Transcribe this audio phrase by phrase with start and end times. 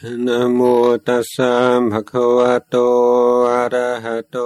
[0.00, 0.60] นะโม
[1.06, 1.54] ตัสสะ
[1.92, 2.76] ภะคะวะโต
[3.52, 4.36] อะระหะโต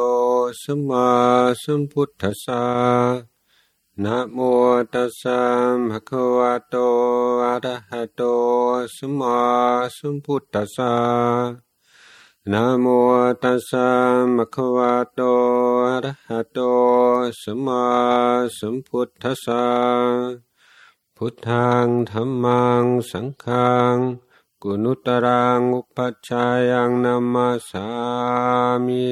[0.62, 1.08] สัมมา
[1.62, 2.64] สัมพุทธัสสะ
[4.04, 4.38] นะโม
[4.92, 5.40] ตัสสะ
[5.90, 6.74] ภะคะวะโต
[7.44, 8.22] อะระหะโต
[8.96, 9.38] สัมมา
[9.96, 10.94] สัมพุทธัสสะ
[12.52, 12.86] นะโม
[13.42, 13.88] ตัสสะ
[14.36, 15.20] ภะคะวะโต
[15.88, 16.58] อะระหะโต
[17.42, 17.84] สัมมา
[18.58, 19.64] สัมพุทธัสสะ
[21.16, 23.96] พุทธังธัมมัง สังฆัง
[24.68, 27.86] กุณุตรังอุปัชฌายังนามาสา
[28.84, 29.06] มิ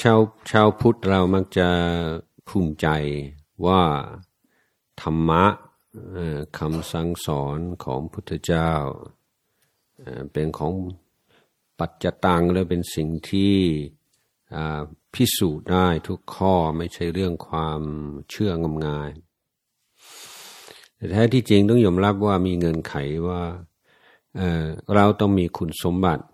[0.00, 0.18] ชาว
[0.50, 1.68] ชาวพุทธเรามักจะ
[2.48, 2.88] ภูมิใจ
[3.66, 3.82] ว่า
[5.00, 5.44] ธรรมะ
[6.58, 8.72] คำสั่งสอนของพุทธเจ้า
[10.32, 10.72] เป็นของ
[11.78, 13.56] ปัจจตังและเป็นสิ่งที่
[15.14, 17.80] พิสูจน์ได้ทุกข้อไม่ใช่เรื่องความ
[18.30, 19.10] เชื่องมงาย
[20.96, 22.94] แต่แท้ที่จริงต้องยอมรับว่ามีเงินไข
[23.28, 23.42] ว่า
[24.94, 26.24] เราต้องมีคุณสมบัติ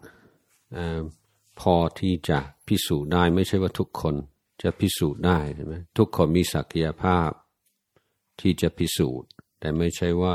[1.61, 2.39] พอที่จะ
[2.69, 4.15] พิสูจน์ได้ไม่ใช่ว่าทุกคน
[4.63, 7.31] จะพิสูจน์ได้ใช่ไหมทุกคนมีศักยภาพ
[8.41, 10.35] ที่จะพิสูจน์ แต่ไม่ใช่ว่า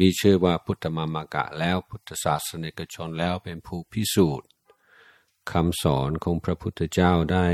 [0.00, 4.48] มีชื่อว่าพุทธมามากะแล้วพุทธศาสนิกชนแล้วเป็นผู้พิสูจน์
[5.52, 7.48] คำสอนของพระพุทธเจ้าได้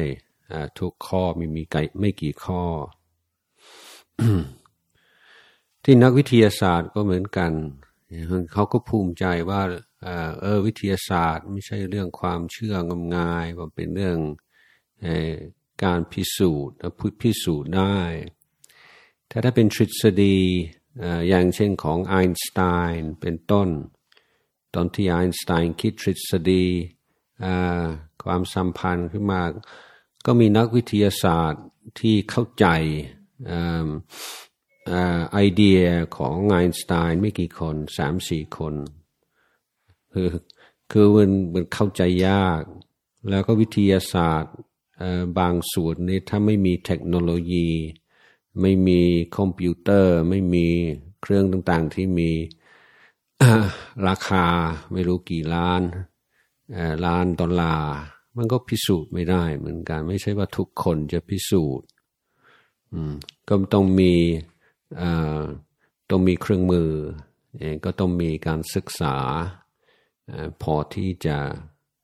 [0.79, 1.65] ทุกข้อมีมี
[2.01, 2.65] ไม่กี่ข้อ
[5.85, 7.53] ที่นักวิทยาศาสตร์ก็เหมือนกัน
[8.53, 9.63] เขาก็ภูมิใจว่า
[10.41, 14.19] เออวิทยาศาสตร์ ไม่ใช่เรื่องความเชื่องมงายว่าเป็นเรื่อง
[15.85, 17.99] การพิสูจน์พุพิสูจน์ได้
[19.29, 20.39] แต่ถ้าเป็นทฤษฎี
[21.29, 22.61] อย่างเช่นของไอน์สไต
[22.99, 23.69] น์เป็นต้น
[24.75, 26.67] ตอนที่ไอน์สไตน์คิดทฤษฎี
[28.25, 29.43] ความสัมพันธ์ขึ้นมา
[30.27, 31.65] ก็มีนักวิทยาศาสตร์
[32.01, 32.67] ที่เข้าใจ
[35.33, 35.81] ไอเดีย
[36.17, 38.75] ของไอน์สไตน์ไม่กี่คนสามสี่คน
[40.13, 40.31] คือ
[40.91, 42.63] คือมันมันเข้าใจยาก
[43.31, 44.55] แล้วก็วิทยาศาสตร์
[45.39, 47.69] บางส่วนนี้ถ้าไม่มีเทคโนโลยี
[48.61, 49.01] ไม่มี
[49.37, 50.67] คอมพิวเตอร์ ไม่มี
[51.23, 52.31] เครื่องต่างๆที่มี
[54.09, 54.47] ราคา
[54.93, 55.83] ไม่รู้กี่ล้าน
[57.07, 57.93] ล้านดอลลาร์
[58.37, 61.87] มันก็พิสูจน์ไม่ได้เหมือนกัน ไม่ใช่ว่าทุกคนจะพิสูจน์
[63.49, 64.13] ก็ต้องมี
[66.11, 66.91] ต้องมีเครื่องมือ
[67.85, 69.17] ก็ต้องมีการศึกษา
[70.63, 71.39] พอที่จะ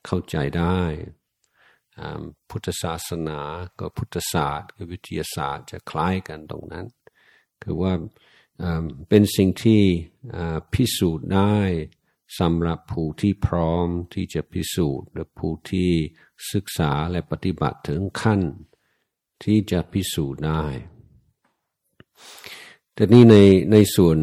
[0.06, 0.80] เข้าใจได้
[2.50, 3.40] พุทธศาสนา
[3.78, 6.86] ก็พุทธศาสตร์กับวิทยาศาสตร์จะคล้ายกันตรงนั้น
[7.62, 7.92] คือว่า
[9.08, 9.82] เป็นสิ่งที่
[10.72, 11.58] พิสูจน์ได้
[12.38, 15.90] สำหรับผู้ที่พร้อมที่จะพิสูจน์และผู้ที่
[16.52, 18.40] ศึกษาและปฏิบัติถึงขั้น
[19.44, 20.64] ที่จะพิสูจน์ได้
[22.94, 23.36] แต่นี่ใน
[23.72, 24.18] ในส่วน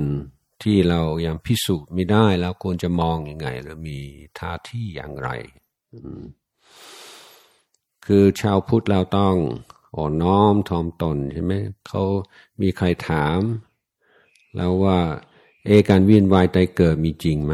[0.66, 4.00] ที่เรายังพิสูจน์ไม่ได้แล้วควรจะมองอยังไง หรือมี
[4.40, 5.30] ท่าที่อย่างไร
[8.06, 9.36] คือชาวพุทธเราต้อง
[9.96, 11.54] อ่อนน้อมทอมตนใช่ไหม
[11.88, 12.04] เขา
[12.62, 13.40] มีใครถาม
[14.56, 14.98] แล้วว่า
[15.66, 17.52] เอการวินวายใจเกิดมีจริงไห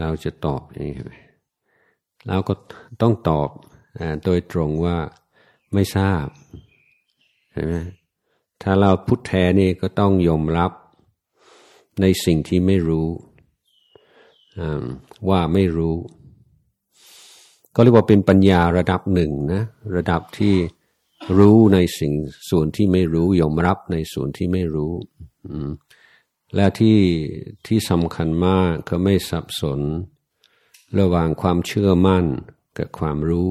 [0.00, 0.98] เราจะตอบอย่างนี้
[2.28, 2.54] เราก็
[3.00, 3.48] ต้องตอบ
[4.24, 4.96] โดยตรงว่า
[5.74, 6.26] ไม่ทราบ
[7.52, 7.74] ใช่ไหม
[8.62, 10.72] ถ้าเราพุทธแท้นี่ก็ต้องยอมรับ
[12.00, 13.08] ในสิ่งที่ไม่รู้
[15.28, 15.96] ว่าไม่รู้
[17.74, 19.62] ก็เรียกว่าเป็นปัญญาระดับหนึ่งนะ
[19.96, 20.54] ระดับที่
[21.38, 22.12] รู้ในสิ่ง
[22.50, 24.92] ส่วนที่ไม่รู้ยอมรับในส่วนที่ไม่รู้
[26.54, 26.98] และที่
[27.66, 29.80] ที่สำคัญมากคือไม่สับสน
[30.98, 32.24] ระหว่างความเชื่อมั่น
[32.78, 33.50] กับความรู้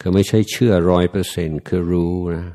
[0.00, 2.46] คือไม่ใช่เชื่อร้อยเปอร์เซ็นต์คือรู้นะ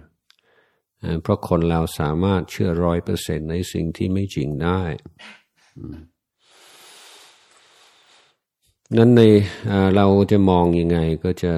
[1.22, 4.82] เพราะคนเราสามารถเชื่อร้อยเปอร์เซ็นในสิ่งที่ไม่จริงได้
[8.98, 9.22] นั้นใน
[9.96, 11.54] เราจะมองยังไงก็จะ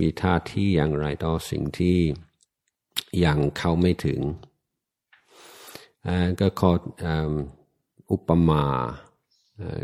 [0.00, 1.98] มีท่าที่อย่างไรต่อสิ่งที่
[3.24, 4.20] ยังเข้าไม่ถึง
[6.40, 6.72] ก็ขอ
[8.10, 8.64] อุปมา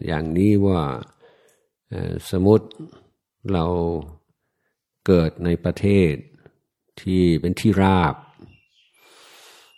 [0.07, 0.81] อย่างนี้ว่า
[2.31, 2.67] สมมติ
[3.53, 3.65] เรา
[5.07, 6.15] เกิดในประเทศ
[7.03, 8.15] ที่เป็นที่ราบ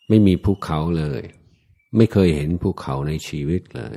[0.08, 1.22] ไม่มีภูเขาเลย
[1.96, 3.96] ไม่เคยเห็นภูเขาในชีวิตเลย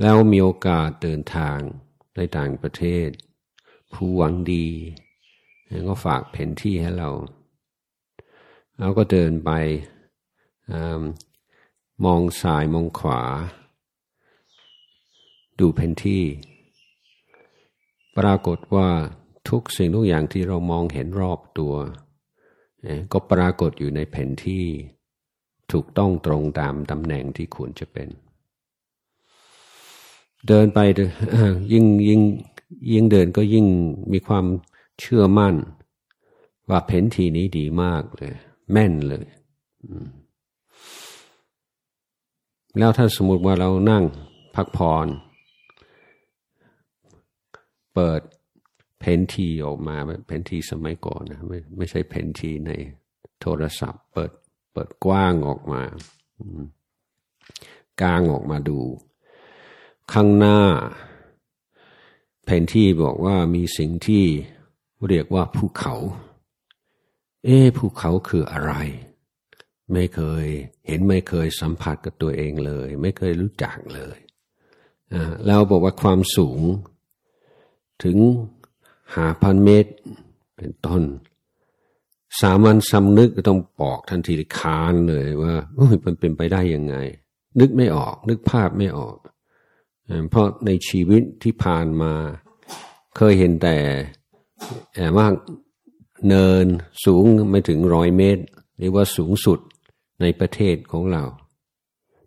[0.00, 1.58] แล้วมีโอกาสเดินทาง
[2.16, 3.08] ในต่างประเทศ
[3.92, 4.66] ผู้หวังดี
[5.88, 7.10] ก็ฝากแผนที่ให้เรา
[8.78, 9.50] เราก็เดินไป
[10.70, 10.72] อ
[12.04, 13.22] มองซ้ายมองขวา
[15.58, 16.24] ดูแผนที่
[18.16, 18.88] ปรากฏว่า
[19.48, 21.74] ทุกสิ่งทุกอย่างที่เรามองเห็นรอบตัว
[23.12, 24.64] ก็ปรากฏอยู่ในแผนที่
[25.72, 28.08] ถูกต้องตรงตามตำแหน่งที่ควรจะเป็น
[30.48, 30.78] เดินไป
[31.72, 32.20] ยิ่งยิ่ง
[32.92, 33.66] ยิ่งเดินก็ยิ่ง
[34.12, 34.44] มีความ
[35.00, 35.54] เชื่อมั่น
[36.70, 38.34] ว่าแผนที่นี้ดีมากเลย
[38.72, 39.26] แม่นเลย
[42.78, 44.04] แล้วถ้าสมมติว่าเรานั่ง
[44.54, 45.06] พักผ่อน
[47.94, 48.20] เปิด
[49.06, 49.96] เพนทีออกมา
[50.26, 52.72] เพนทีสมัยก่อนนะไม่ไม่ใช่เพนทีใน
[53.40, 54.32] โทรศัพท์ เปิด
[54.72, 55.82] เปิดกว้างออกมา
[58.00, 58.80] กลางออกมาดู
[60.12, 60.60] ข้างหน้า
[62.44, 64.24] แผนที่บอกว่ามีสิ่งที่
[65.08, 65.94] เรียกว่าภูเขา
[67.44, 68.72] เอ๊ภูเขาคืออะไร
[69.92, 70.46] ไม่เคย
[70.86, 74.18] เห็นไม่เคยสัมผัสกับตัวเองเลย ไม่เคยรู้จักเลย
[75.46, 76.60] เราบอกว่าความสูง
[78.04, 78.16] ถึง
[79.14, 79.92] หาพันเมตร
[80.56, 81.02] เป็นต้น
[82.40, 85.54] สามัญสำนึกต้องบอกทันทีคานเลยว่า
[86.04, 86.96] มันเป็นไปได้ยังไง
[87.60, 89.16] นึกไม่ออก นึกภาพไม่ออก
[90.30, 92.12] เพราะในชีวิตที่ผ่านมา
[93.16, 93.76] เคยเห็นแต่
[94.94, 95.26] แต่ว่า
[96.28, 96.66] เนิน
[97.04, 98.42] สูงไม่ถึงร้อยเมตร
[98.78, 99.58] เรียกว่าสูงสุด
[100.20, 101.24] ในประเทศของเรา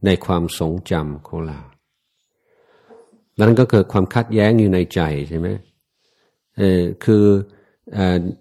[0.06, 1.59] ในความทรงจำของเรา
[3.35, 5.47] แล้วนั้นก็เกิดความคัดแย้งอยู่ในใจใช่ไหม
[6.57, 7.24] เออคือ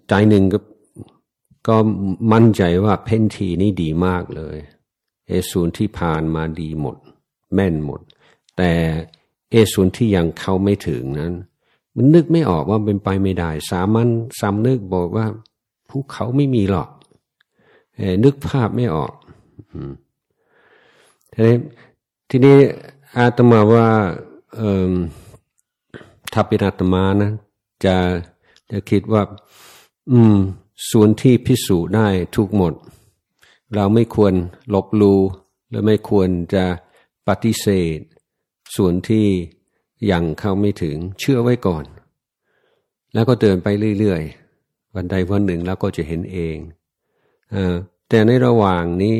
[0.07, 0.59] ใจหนึ่งก็
[1.67, 1.77] ก็
[2.33, 4.57] มั่นใจว่าเพนทีนี่ดีมากเลย
[5.27, 6.97] เอศูนย์ที่ผ่านมาดีหมด
[7.53, 8.01] แม่นหมด
[8.57, 8.71] แต่
[9.51, 11.33] เอศูนย์ที่ยังเข้าไม่ถึงนั้น
[11.95, 14.07] มันนึกไม่ออกว่าเป็นไปไม่ได้ สามัญ
[14.39, 15.25] สำนึกบอกว่า
[15.89, 16.89] ภูเขาไม่มีหรอก
[18.23, 19.13] นึกภาพไม่ออก
[21.33, 21.55] ทีนี้
[22.29, 22.55] ทีนี้
[23.17, 23.87] อาตมาว่า
[26.33, 27.31] ถ้าเป็นอาตมานะ
[27.85, 27.95] จะ
[28.71, 29.23] จะคิดว่า
[30.11, 30.37] อืม
[30.91, 32.73] ส่วนที่พิสูจน์ได้ทุกหมด
[33.75, 34.33] เราไม่ควร
[34.73, 35.15] ลบลู
[35.69, 36.65] หรือไม่ควรจะ
[37.27, 37.99] ปฏิเสธ
[38.75, 39.27] ส่วนที่
[40.11, 41.85] ยังเข้าไม่ถึงเชื่อไว้ก่อน
[43.13, 43.67] แล้วก็เดินไป
[43.99, 46.57] เรื่อยๆ วันใดวันหนึ่งเราก็จะเห็นเอง
[47.53, 47.55] อ
[48.09, 49.15] แต่ในระหว่างนี้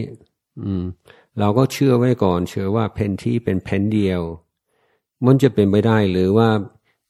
[0.62, 0.84] อืม
[1.40, 4.22] เราก็เชื่อไว้ก่อน เชื่อว่าแผ่นที่เป็นแผ่นเดียว
[5.26, 6.50] มันจะเป็นไปได้หรือว่า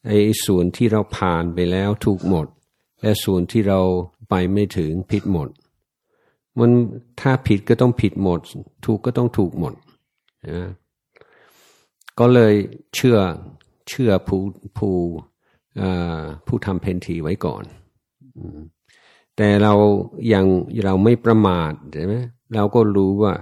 [0.06, 2.46] ไอ้ส่วนที่เราผ่านไปแล้วถูกหมด
[3.02, 3.80] และส่วนที่เรา
[4.28, 5.48] ไปไม่ถึงผิดหมด
[6.58, 6.70] มัน
[7.20, 8.40] ถ้าผิดก็ต้องผิดหมด
[8.84, 9.74] ถูกก็ต้องถูกหมด
[10.50, 10.68] นะ
[12.18, 12.54] ก็เลย
[12.94, 13.18] เชื่อ
[13.88, 14.40] เชื่อผู้
[14.76, 14.94] ผู้
[16.46, 17.64] ผู้ทำเพนทีไว้ก่อน
[19.36, 19.74] แต่เรา
[20.32, 20.46] ยัง
[20.84, 22.14] เราไม่ประมาทใช่ไหม
[22.54, 23.34] เราก็รู้ว่า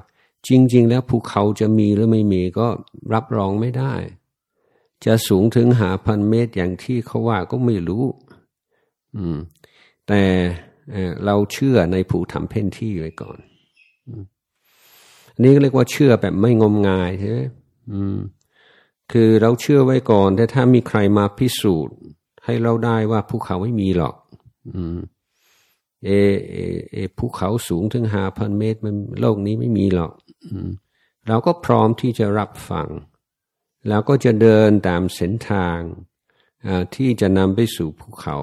[0.46, 2.66] จริง ๆ แล้วภูเขาจะมีหรือไม่มีก็
[3.14, 3.94] รับรองไม่ได้
[5.06, 8.04] จะสูงถึงหาพันเมตรอย่างที่เขาว่าก็ไม่รู้
[9.16, 9.36] อืม
[10.08, 10.22] แต่
[11.24, 13.38] เราเชื่อในผู้ทำเพ่นที่ไว้ก่อน
[15.34, 17.38] อันนี้เรียกว่าเชื่อแบบไม่งมงายใช่ไหม
[17.92, 18.16] อืม
[19.12, 21.94] คือเราเชื่อไว้ก่อน แต่ถ้ามีใครมาพิสูจน์
[22.44, 24.14] ให้เราได้ว่าภูเขาไม่มีหรอก
[24.74, 24.98] อืม
[26.04, 26.10] เอ
[26.50, 26.56] เอ
[26.92, 30.12] เอภูเขาสูงถึงหาพันเมตร มันโลกนี้ไม่มีหรอก
[30.46, 30.68] อืม
[31.28, 32.88] เราก็พร้อมที่จะรับฟัง
[33.88, 35.78] แล้วก็จะเดินตามเส้นทาง
[36.94, 38.36] ที่จะนำไปสู่ภูเขา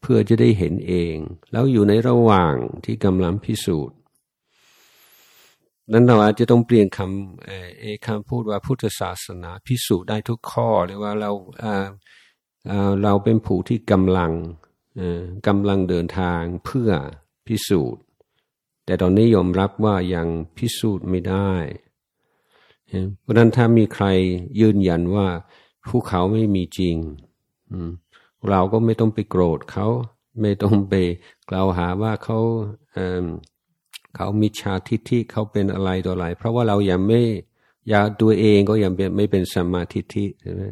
[0.00, 1.16] เพื่อจะได้เห็นเอง
[1.52, 2.54] แล้วอยู่ในระหว่าง
[2.84, 3.96] ที่กำลังพิสูจน์
[5.92, 7.46] นั้นเราอาจจะต้องเปลี่ยนคำ
[7.80, 11.30] เอคำพูดว่าพุทธศาสนาพิสูจน์ได้ทุกข้อหรือว่าเรา
[13.02, 14.32] เราเป็นผู้ที่กำลัง
[15.46, 16.90] กำลังเดินทางเพื่อ
[17.46, 18.02] พิสูจน์
[18.86, 21.52] แต่ตอนนี้ยอมรับว่ายังพิสูจน์ไม่ได้
[23.20, 24.06] เพราะนั้นถ้ามีใคร
[24.60, 25.26] ยืนยันว่า
[25.88, 26.96] ภูเขาไม่มีจริง
[28.50, 29.86] เราก็ไม่ต้องไปโกรธเขา
[30.40, 30.94] ไม่ต้องไป
[31.50, 32.38] กล่าวหาว่าเขา
[34.16, 37.20] เขามีชาทิฏฐิเขาเป็นอะไรต่ออะไร เพราะว่าเรายังไม่
[37.92, 40.62] ยาตัวเองก็ยังไม่เป็นสัมมาทิฏฐิใช่ไหม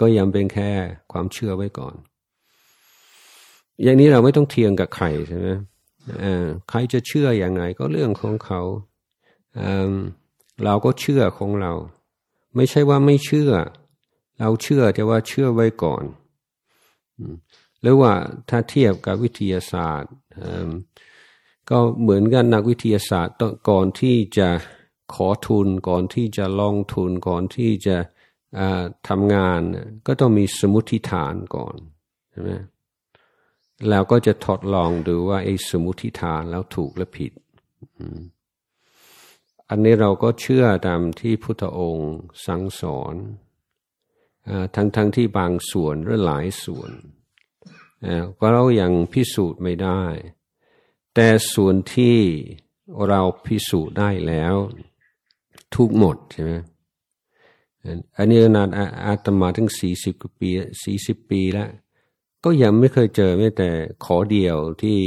[0.00, 0.70] ก็ยังเป็นแค่
[1.12, 1.94] ความเชื่อไว้ก่อน
[3.82, 5.48] อย่างนี้เราไม่ต้องเทียงกับใครใช่ไหม
[6.68, 8.62] ใครจะเชื่ออย่างไรก็เรื่องของเขา
[10.64, 11.72] เราก็เชื่อของเรา
[12.56, 13.52] ไม่ใช่ว่าไม่เชื่อ
[14.38, 16.04] เราเชื่อแต่ว่าเชื่อไว้ก่อน
[17.80, 18.12] หรือว่า
[18.48, 20.12] ถ้าเทียบกับวิทยาศาสตร์
[21.70, 23.34] ก็เหมือนกันนักวิทยาศาสตร์
[23.70, 24.48] ก่อนที่จะ
[25.14, 27.96] ขอทุนก่อนที่จะลงทุนก่อนที่จะ
[29.08, 29.60] ทำงาน
[30.06, 31.76] ก็ต้องมีสมุติฐานก่อน
[32.30, 32.50] ใช่ไหม
[33.88, 37.32] แล้วก็จะทดลองดูว่าไอ้สมุติฐานแล้วถูกและผิด
[37.98, 38.39] อั
[39.72, 42.12] อันนี้เราก็เชื่อตามที่พุทธองค์
[42.46, 43.14] สั่งสอน
[44.74, 46.90] ทั้งทั้งที่บางส่วนหรือหลายส่วน
[48.38, 50.02] ก็เรายังพิสูจน์ไม่ได้
[51.14, 52.16] แต่ส่วนที่
[53.08, 54.54] เราพิสูจน์ได้แล้ว
[55.74, 56.52] ทุกหมดใช่ไหม
[58.16, 58.68] อันนี้นาน
[59.06, 60.50] อาตมาถึงสี่สิบปี
[60.84, 61.68] สี่สิบปีแล้ว
[62.44, 63.68] ก็ยังไม่เคยเจอแม้แต่
[64.04, 64.98] ขอเดียวที่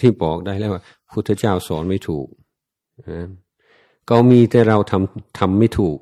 [0.00, 2.26] ที่บอกได้แล้วว่า พุทธเจ้าสอนไม่ถูก
[4.12, 5.98] ก็มีแต่เราทำทำไม่ถูก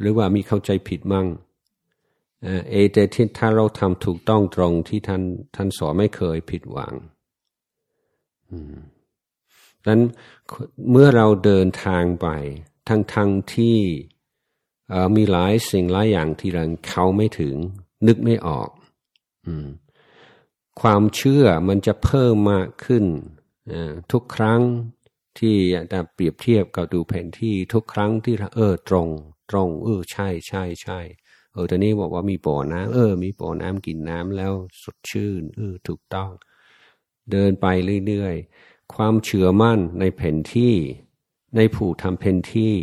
[0.00, 1.26] หรือว่ามีเข้าใจผิดมั่ง
[2.70, 5.22] เอแต่ที่ถ้าเราทำถูกต้องตรงที่ท่าน
[5.54, 6.94] ท่านสอนไม่เคยผิดหวัง
[9.82, 10.02] ดังนั้น
[10.90, 12.28] เมื่อเราเดินทางไป
[12.88, 13.78] ทั้งทั้งที่
[15.16, 17.54] มีหลายสิ่งหลายอย่างที่เราเขาไม่ถึง
[18.06, 18.68] นึกไม่ออก
[19.46, 19.48] อ
[20.80, 23.04] ความเชื่อมันจะเพิ่มมากขึ้น
[24.12, 24.62] ทุกครั้ง
[25.40, 25.56] ที่
[25.92, 29.08] จะเปรียบเทียบกับดูแผนที่ทุกครั้งที่เออตรง
[29.50, 31.00] ตรง เออใช่ใช่ใช่
[31.52, 34.52] เออตอนนี้บอกว่ามีบ่อน้ำเออ มีบ่อน้ำกินน้ำแล้ว
[34.82, 36.30] สดชื่น เออถูกต้อง
[37.30, 37.66] เดินไป
[38.06, 40.74] เรื่อยๆ ความเชื่อมั่นในแผนที่
[41.56, 42.74] ในผู้ทำแผนที่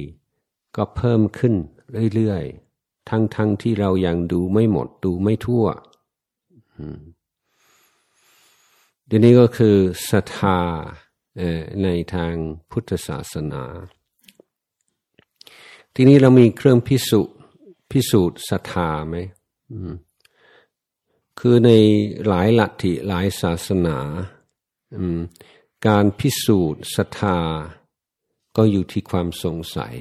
[0.76, 1.54] ก็เพิ่มขึ้น
[2.16, 5.66] เรื่อยๆ ทั้งๆทที่เรายังดูไม่หมดดูไม่ทั่ว
[9.08, 9.78] เดี๋ยวนี้ก็คือ
[10.12, 10.60] ศรัทธา
[11.84, 12.34] ในทาง
[12.72, 13.64] พุทธศาสนา
[15.96, 17.30] ทีนี้เรามีเครื่องพิสูจ
[17.92, 19.16] พิสูจน์ศรัทธาไหม
[21.40, 21.72] คือใน
[22.28, 23.98] หลายลัทธิหลายศาสนา
[25.88, 27.40] การพิสูจน์ศรัทธา
[28.58, 29.96] ก็อยู่ที่ความสงสัย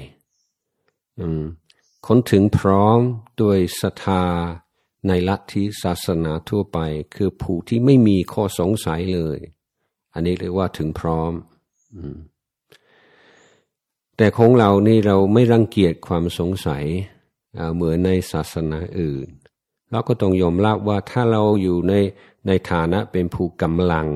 [2.07, 2.99] คนถึงพร้อม
[3.41, 4.23] ด้วยศรัทธา
[5.07, 6.79] ในลัทธิศาสนาทั่วไป
[7.15, 9.39] คือผู้ที่ไม่มีข้อสงสัยเลย
[10.13, 11.33] อันนี้เรียกว่าถึงพร้อม
[14.17, 16.85] แต่ของเรานี่เราไม่รังเกียจความสงสัย
[17.75, 19.27] เหมือนในศาสนาอื่น
[19.91, 21.93] เราก็ต้องยอมรับว่าถ้าเราอยู่ใน
[22.47, 24.07] ในฐานะเป็นผู้กำลัง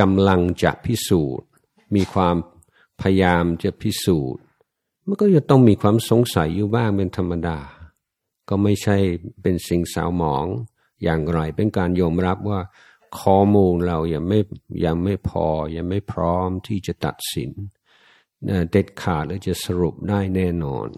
[0.00, 1.46] กำลังจะพิสูจน์
[1.94, 2.36] มีความ
[3.00, 4.42] พยายามจะพิสูจน์
[5.06, 7.58] มันก็จะต้องมีความสงสัยอยู่บ้างเป็นธรรมดา
[8.48, 8.96] ก็ไม่ใช่
[9.42, 10.46] เป็นสิ่งสาวหมอง
[11.02, 12.60] อย่างไรเป็นการยอมรับว่า
[13.18, 14.40] ข้อมูลเรายังไม่
[14.84, 17.50] ยังไม่พอ ยังไม่พร้อมที่จะตัดสิน
[18.70, 20.88] เด็ดขาดและจะสรุปได้แน่นอน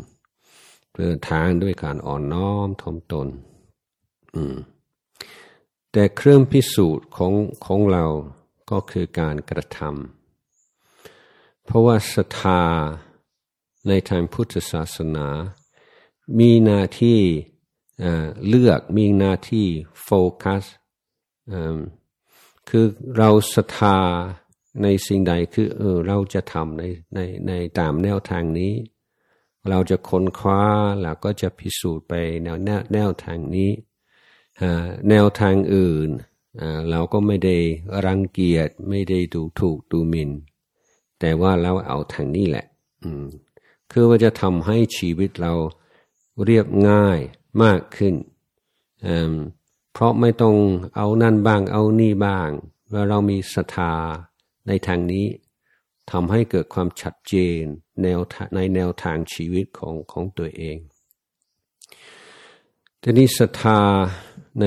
[0.96, 3.28] เดินทางด้วยการอ่อนน้อมทมตน
[5.92, 7.32] แต่เครื่องพิสูจน์ของ
[7.66, 8.06] ของเรา
[8.70, 12.62] ก็คือการกระทำเพราะว่าศรัทธา
[13.88, 15.28] ในทางพุทธศาสนา
[16.38, 17.20] มีหน้าที่
[18.48, 19.66] เลือกมีหน้าที่
[20.02, 20.10] โฟ
[20.42, 20.64] กัส
[22.68, 23.98] คือเราศรัทธา
[24.82, 26.82] ในสิ่งใดคือเออเราจะทำใน
[27.14, 28.72] ในในตามแนวทางนี้
[29.70, 30.62] เราจะค้นคว้า
[31.02, 32.12] แล้วก็จะพิสูจน์ไป
[32.44, 33.70] แนวแนวแนวทางนี้
[35.08, 36.08] แนวทางอื่น
[36.90, 37.56] เราก็ไม่ได้
[38.06, 40.30] รังเกียจไม่ได้ดูถูกดูหมิน่น
[41.20, 42.66] แต่ว่าเราเอาทางนี้แหละ
[43.90, 45.54] คือว่าจะทำให้ชีวิตเรา
[46.44, 47.18] เรียบง่าย
[47.62, 48.14] มากขึ้น
[49.92, 50.54] เพราะไม่ต้อง
[50.96, 52.50] เอานั่นบ้างเอานี่บ้าง
[52.92, 53.94] ว่าเรามีศรัทธา
[54.66, 55.26] ในทางนี้
[56.10, 57.62] ทำให้เกิดความชัดเจน
[58.02, 58.20] แนว
[58.54, 60.78] ในแนวทางชีวิตของของตัวเอง
[63.02, 63.80] ทีนี้ศรัทธา
[64.60, 64.66] ใน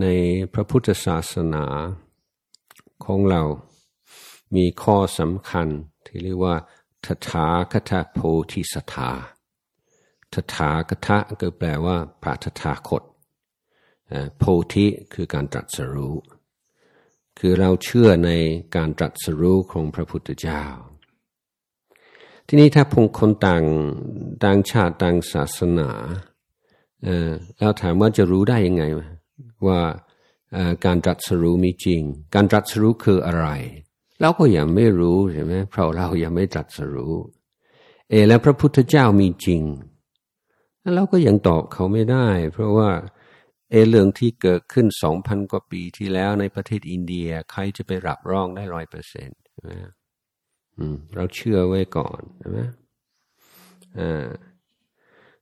[0.00, 0.06] ใน
[0.52, 1.64] พระพุทธศาสนา
[3.04, 3.42] ของเรา
[4.56, 5.68] มีข้อสำคัญ
[6.06, 6.56] ที่เรียกว่า
[7.06, 8.18] ทถาคตโพ
[8.50, 9.10] ธิสถา
[10.34, 11.08] ทถาคต
[11.40, 13.02] ก็แปลว่าพระทถาคต
[14.38, 16.16] โพธิคือการตรัสรู้
[17.38, 18.30] คือเราเชื่อใน
[18.76, 20.64] การตรัสรู้ของพระพุทธเจ้า
[22.46, 23.64] ทีนี้ถ้าพงคนต่าง
[24.44, 25.90] ต่างชาติต่างศาสนา
[27.58, 28.84] แล้วถามว่าจะรู้ได้ยังไง
[29.66, 29.80] ว่า
[30.84, 32.02] การตรัสรู้มีจริง
[32.34, 33.46] การตรัสรู้คืออะไร
[34.20, 37.14] เราก็ยังไม่รู้ใช่ไหมเพราะเรายังไม่ตรัสรู้
[38.10, 39.62] เอ แล้วพระพุทธเจ้ามีจริง
[40.94, 42.90] เราก็ยังตอบเขาไม่ได้ เพราะว่า
[43.70, 49.72] เอเรื่องที่เกิดขึ้นสองพันกว่าปีที่แล้วในประเทศอินเดีย ใครจะไปรับรองได้ร้อยเปอร์เซ็นต์ใช่ไหม
[51.14, 52.60] เราเชื่อไว้ก่อนใช่ไหม
[53.98, 54.28] อ่า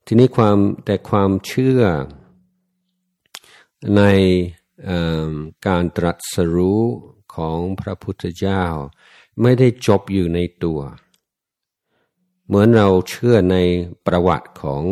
[0.06, 1.80] ทีนี้ความแต่ความเชื่อ
[3.96, 4.02] ใน
[5.66, 6.82] การตรัสรู้
[7.34, 8.64] ของพระพุทธเจ้า
[9.42, 10.80] ไม่ได้จบอยู่ในตัว
[12.46, 13.56] เหมือนเราเชื่อใน
[14.06, 14.82] ประวัติของ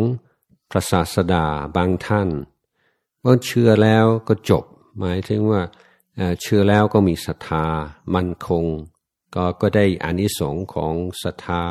[0.70, 1.46] พระศาสดา
[1.76, 2.28] บางท่าน
[3.22, 4.64] เมื่อเชื่อแล้วก็จบ
[4.98, 5.62] หมายถึงว่า
[6.40, 7.66] เชื่อแล้วก็มีศรัทธา
[8.14, 8.64] มั่นคง
[9.34, 11.64] ก็ก็ได้อานิสงส์ของศรัทธา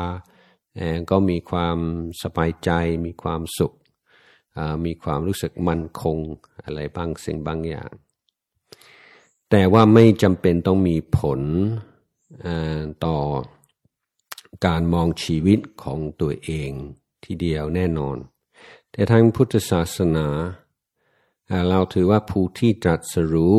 [1.10, 1.78] ก็มีความ
[2.22, 2.70] สบายใจ
[3.06, 3.72] มีความสุข
[4.84, 6.18] มีความรู้สึกมั่นคง
[6.64, 7.92] อะไรบางสิ่งบางอย่าง
[9.50, 11.40] แต่ว่าไม่จำเป็นต้องมีผล
[13.04, 13.18] ต่อ
[14.66, 16.70] การมองชีวิตของตัวเอง
[17.24, 18.16] ทีเดียวแน่นอน
[18.92, 20.26] แต่ทางพุทธศาสนา
[21.70, 23.58] เราถือว่าผู้ที่ตรัสรู้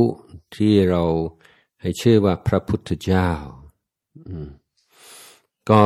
[0.55, 1.03] ที่เรา
[1.81, 3.29] ให้ชื่อว่าพระพุทธเจ้า
[5.69, 5.81] ก็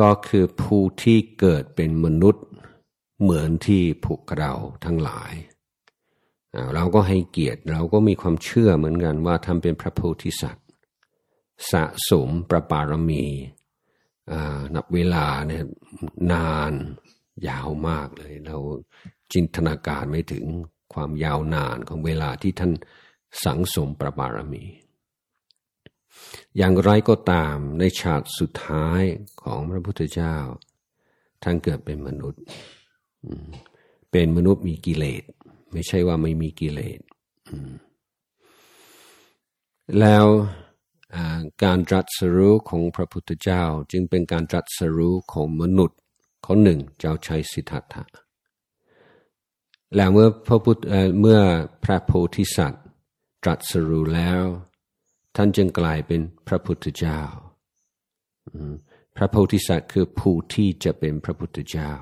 [0.00, 2.46] ก็คือผู้ที่เกิดเป็นมนุษย์
[3.20, 4.52] เหมือนที่พวกเรา
[4.84, 5.32] ทั้งหลาย
[6.74, 10.66] เราก็ให้เกียรติเราก็มีความเชื่อเหมือนกันว่าทำเป็นพระโพธิสัตว์
[11.72, 13.24] สะสมประปารมี
[14.74, 15.64] นับเวลาเนี่ย
[16.32, 16.72] นาน
[17.48, 18.56] ยาวมากเลย เรา
[19.32, 20.44] จินตนาการไม่ถึง
[20.92, 22.72] ความยาวนานของเวลาที่ท่าน
[23.44, 24.64] สังสมประบารมี
[26.56, 29.02] อย่างไรก็ตามในชาติสุดท้าย
[29.42, 30.36] ของพระพุทธเจ้า
[31.42, 32.42] ท่านเกิดเป็นมนุษย์
[34.10, 35.22] เป็นมนุษย์มีกิเลส
[35.72, 37.00] ไม่ใช่ว่าไม่มีกิเลส
[40.00, 40.26] แล้ว
[41.64, 45.98] การตรัสรู้ของพระพุทธเจ้าจึงเป็นการตรัสรู้ของมนุษย์
[46.46, 48.04] คนหนึ่งเจ้าชายสิทธัตถะ
[49.96, 50.78] แล้วเมื่อพระพุทธ
[51.20, 51.40] เมื่อ
[51.84, 52.84] พระโพธิสัตว์
[53.42, 54.42] ตรัสรู้แล้ว
[55.36, 57.20] ท่านจึงกลายเป็นพระพุทธเจ้า
[59.16, 61.92] พระโพธิสัตว์คือผู้ที่จะเป็นพระพุทธเจ้า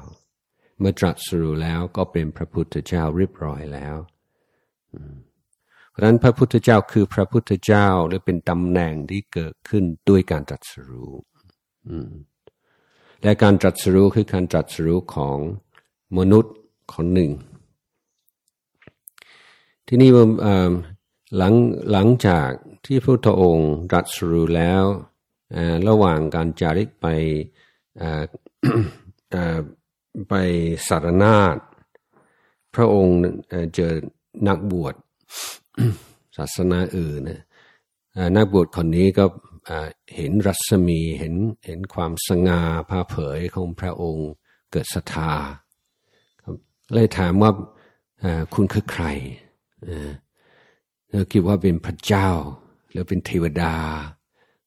[0.79, 3.97] เมื่อตรัสรู้แล้วก็เป็นพระพุทธเจ้าเรียบร้อยแล้ว
[5.91, 11.13] เพราะนั้นพระพุทธเจ้าคือพระพุทธเจ้าหรือเป็นตำแหน่งที่เกิดขึ้นด้วยการตรัสรู้
[13.23, 15.39] และการตรัสรู้คือการตรัสรู้ของ
[16.19, 16.55] มนุษย์
[16.95, 17.31] คนหนึ่ง
[19.89, 20.11] ที่นี่
[21.37, 21.55] หลัง
[21.93, 22.49] หลังจาก
[22.87, 24.85] ที่พระพุทธองค์รัสรู้แล้ว
[25.89, 27.07] ระหว่างการจาริกไป
[30.29, 30.35] ไป
[30.89, 31.57] สารนาฏ
[32.75, 33.17] พระองค์
[33.75, 33.93] เจอ
[34.49, 34.95] นักบวช
[36.37, 37.21] ศาสนาอื่น
[38.37, 39.25] นักบวชคนนี้ก็
[40.17, 41.35] เห็นรัศมีเห็น
[41.67, 44.31] เห็นความสง่าผ่าเผยของพระองค์
[44.71, 45.33] เกิดศรัทธา
[46.95, 47.51] เลยถามว่า
[48.55, 49.05] คุณคือใคร
[51.11, 52.29] เราคิดว่าเป็นพระเจ้า
[52.91, 53.75] หรือเป็นเทวดา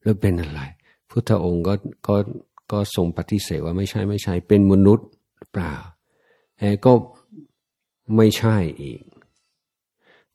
[0.01, 0.61] หรือเป็นอะไร
[1.09, 1.73] พุทธองค์ก็
[2.07, 2.15] ก็
[2.71, 5.75] ก็ทรงปฏิเสธว่าไม่ใช่ไม่ใช่ เป็นมนุษย์หรือเปล่า
[6.59, 6.91] แอก็
[8.15, 9.01] ไม่ใช่อีก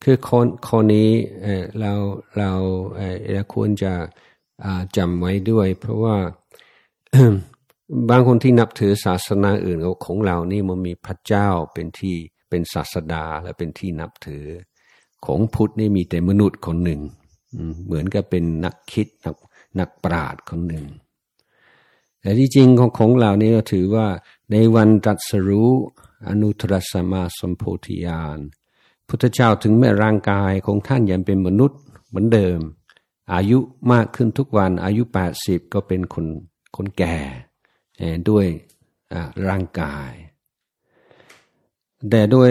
[0.02, 1.10] คือคนคนนี้
[1.80, 1.92] เรา
[2.36, 2.50] เรา
[3.32, 3.92] เราควรจะ
[4.96, 6.16] จำไว้ด้วย เพราะว่า
[8.10, 12.16] บางคนที่นับถือศาสนาอื่นของเรานี่มันมีพระเจ้าเป็นที่
[12.50, 14.44] เป็นศาสดาและเป็นที่นับถือ
[15.26, 17.00] ของพุทธนี่มีแต่มนุษย์คนหนึ่ง
[17.84, 19.36] เหมือนกับเป็นนักคิดนัก
[19.78, 20.86] นักปราชญ์คนหนึ่ง
[22.20, 24.06] แต่ที่จริงของของเรานี่ก็ถือว่า
[24.52, 25.70] ในวันตรัสรู้
[26.28, 28.38] อนุตรสมาสมโพธิญาณ
[29.08, 32.60] พุทธเจ้าถึงแม้ร่างกายของท่านยังเป็นมนุษย์เหมือนเดิม
[33.34, 33.58] อายุ
[33.92, 36.26] มากขึ้นทุกวันอายุแปดสิบก็เป็นคน
[36.76, 37.16] คนแก่
[38.28, 38.46] ด้วย
[39.48, 40.12] ร่างกาย
[42.10, 42.50] แต่ด้วย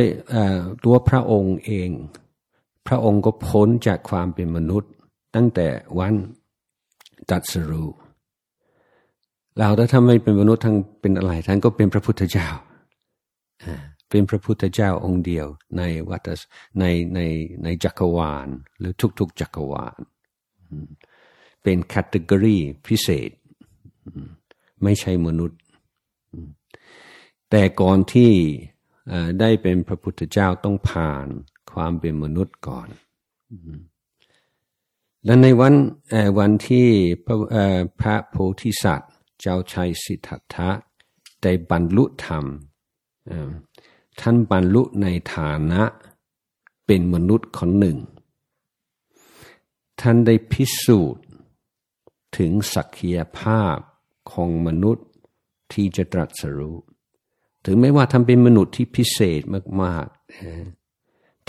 [0.83, 1.89] ตัวพระองค์เอง
[2.89, 4.91] พระองค์ก็พ้นจากความเป็นมนุษย์
[5.35, 5.67] ตั้งแต่
[5.99, 6.15] วัน
[7.31, 7.85] ตัดสรู
[9.57, 12.47] เราถ้าทำไม่เป็นมนุษย์ทั้งเป็นอะไรท่านก็เป็นพระพุทธเจ้า
[14.09, 15.47] เป็นพระพุทธเจ้าองค์เดียว
[15.77, 16.27] ในวัฏ
[16.79, 17.19] ในใน
[17.63, 18.47] ในจักรวาล
[18.79, 19.99] หรือทุก ๆ จักรวาล
[21.63, 23.31] เป็นคตตากอรีพิเศษ
[24.83, 25.59] ไม่ใช่มนุษย์
[27.49, 28.31] แต่ก่อนที่
[29.39, 31.27] ได้เป็นพระพุทธเจ้าต้องผ่าน
[31.79, 32.87] ความเป็นมนุษย์ก่อน
[35.25, 35.75] และในวัน
[36.37, 36.87] วันที่
[37.25, 37.35] พระ
[38.01, 40.69] พระโพธิสัตว์ เจ้าชายสิทธัตถะ
[41.43, 42.45] ได้บรรลุธรรม
[44.21, 45.83] ท่านบรรลุในฐานะ
[46.85, 47.97] เป็นมนุษย์คนหนึ่ง
[50.01, 51.23] ท่านได้พิสูจน์
[52.37, 53.77] ถึงศักยภาพ
[54.31, 55.07] ของมนุษย์
[55.73, 56.77] ที่จะตรัสรู้
[57.65, 59.41] ถึงแม้ว่าท่านเป็นมนุษย์ที่พิเศษ
[59.81, 60.78] มากๆ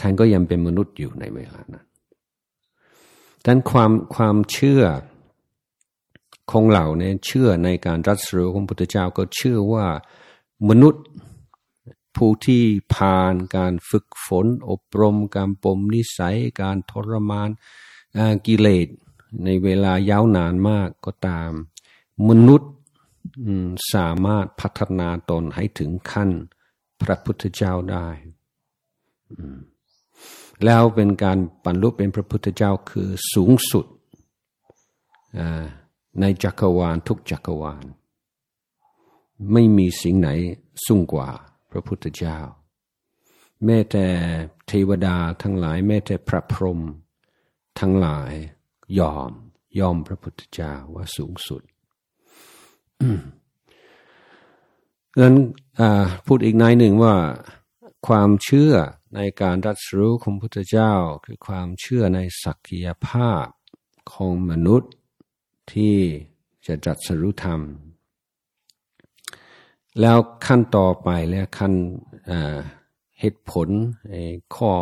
[0.00, 1.86] ท่านก็ยังเป็นมนุษย์อยู่ในเวลานั้น
[3.44, 4.82] ดังนั้นความความเชื่อ
[6.50, 9.86] ของเราเนี่ยเชื่อในการรัสรู้ของพุทธเจ้าก็เชื่อว่า
[10.68, 11.04] มนุษย์
[12.16, 17.50] ผู้ที่ผ่านการฝึกฝน อบรมการปมนิสัยการทรมาน
[18.46, 18.88] กิเลส
[19.44, 21.50] ในเวลายาวนานมากก็ตาม
[22.28, 22.70] มนุษย์
[23.94, 26.30] สามารถพัฒนาตนให้ถึงขั้น
[27.02, 28.08] พระพุทธเจ้าได้
[30.64, 33.86] แล้วเป็นการบรรลุเป็นพระพุทธเจ้าคือสูงสุด
[36.20, 37.84] ในจักรวาลทุกจักรวาล
[39.52, 40.28] ไม่มีสิ่งไหน
[40.86, 41.28] สูงกว่า
[41.70, 42.38] พระพุทธเจ้า
[43.64, 44.06] แม้แต่
[44.66, 46.80] เทวดาทั้งหลาย แม้แต่พระพรหม
[47.80, 48.32] ทั้งหลาย
[48.98, 49.32] ยอม
[49.78, 51.62] ยอมพระพุทธเจ้าว่าสูงสุด
[55.20, 55.36] นั้น
[56.26, 57.14] พูดอีกนายหนึ่งว่า
[58.06, 58.72] ความเชื่อ
[59.14, 63.44] ในการรัสรู้ของพุทธเจ้า คือความเชื่อในศักยภาพ
[64.12, 64.92] ของมนุษย์
[65.72, 65.96] ที่
[66.66, 67.60] จะจัดสรุธรรม
[70.00, 71.74] แล้วขั้นต่อไปและขั้น
[73.20, 73.68] เหตุผล
[74.56, 74.72] ข้อ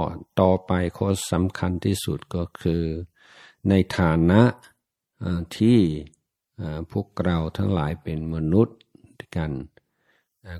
[0.41, 2.83] ต่อไปข้อสำคัญที่สุดก็คือ
[3.69, 4.43] ในฐานะ
[5.57, 5.79] ที่
[6.93, 8.79] พวกเราทั้งหลายเป็นมนุษย์
[9.37, 9.51] กัน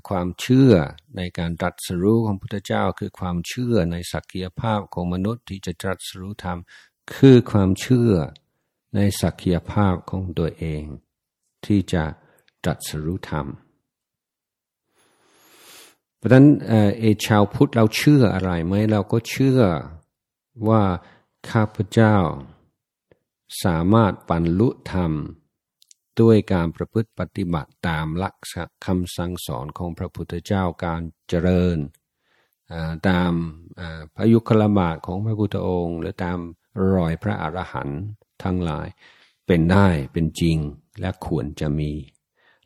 [0.09, 0.73] ความเชื่อ
[1.17, 6.57] ในการตรัสรู้ของพุทธเจ้า คือความเชื่อในศักยภาพของมนุษย์ที่จะตรัสรู้ธรรม
[7.15, 8.11] คือความเชื่อ
[8.95, 10.83] ในศักยภาพของตัวเอง
[11.65, 12.03] ที่จะ
[12.63, 13.47] ตรัสรู้ธรรม
[16.17, 19.61] เพราะฉะนั้นเอชาวพุทธเราเชื่ออะไรไหมเราก็เชื่อ
[20.67, 20.83] ว่า
[21.49, 22.15] ข้าพเจ้า
[23.63, 25.11] สามารถบรรลุธรรม
[26.21, 28.35] ด้วยการประพฤติปฏิบัติตามหลัก
[28.85, 31.77] คำสั่งสอนของพระพุทธเจ้าการเจริญ
[33.09, 33.31] ตาม
[34.15, 36.39] พระยุคลบาทของพระพุทธองค์ หรือตาม
[36.93, 38.01] รอยพระอรหันต์
[38.43, 38.87] ทั้งหลาย
[39.47, 40.57] เป็นได้เป็นจริง
[41.01, 41.91] และควรจะมี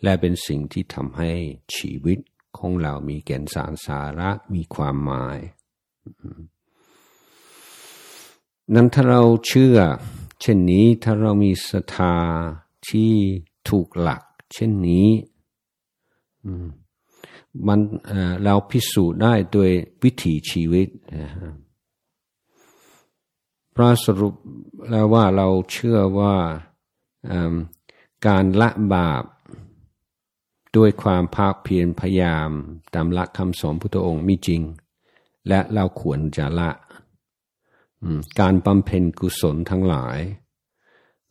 [0.03, 1.31] และเป็นสิ่งที่ทำให้
[1.75, 2.19] ชีวิต
[2.57, 5.39] ของเรามีแก่นสารสาระมีความหมาย
[8.73, 9.77] นั้นถ้าเราเชื่อ
[10.41, 12.15] เช่นนี้ถ้าเรามีศรัทธา
[12.89, 13.13] ที่
[13.69, 14.22] ถูกหลัก
[14.54, 15.08] เช่นนี้
[17.67, 17.80] มัน
[18.43, 19.69] เราพิสูจน์ได้โดย
[20.04, 20.88] วิถีชีวิต
[23.76, 24.36] พระสรุป
[24.89, 26.36] แล้วว่าเราเชื่อว่า
[28.28, 29.24] การละบาป
[30.78, 32.50] ด้วยความภาคเพียรพยายาม
[32.93, 34.62] ตามหลักคำสอนพุทธองค์มีจริง
[35.48, 36.72] และเราควรจะละ
[38.39, 40.19] การบำเพ็ญกุศลทั้งหลาย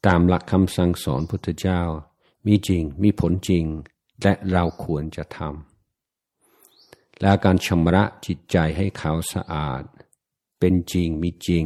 [0.07, 1.83] ตามหลักคำสั่งสอนพุทธเจ้า
[2.47, 3.65] มีจริงมีผลจริง
[4.23, 9.83] และเราควรจะทำและการชำระจิตใจให้ขาวสะอาด
[10.59, 11.65] เป็นจริงมีจริง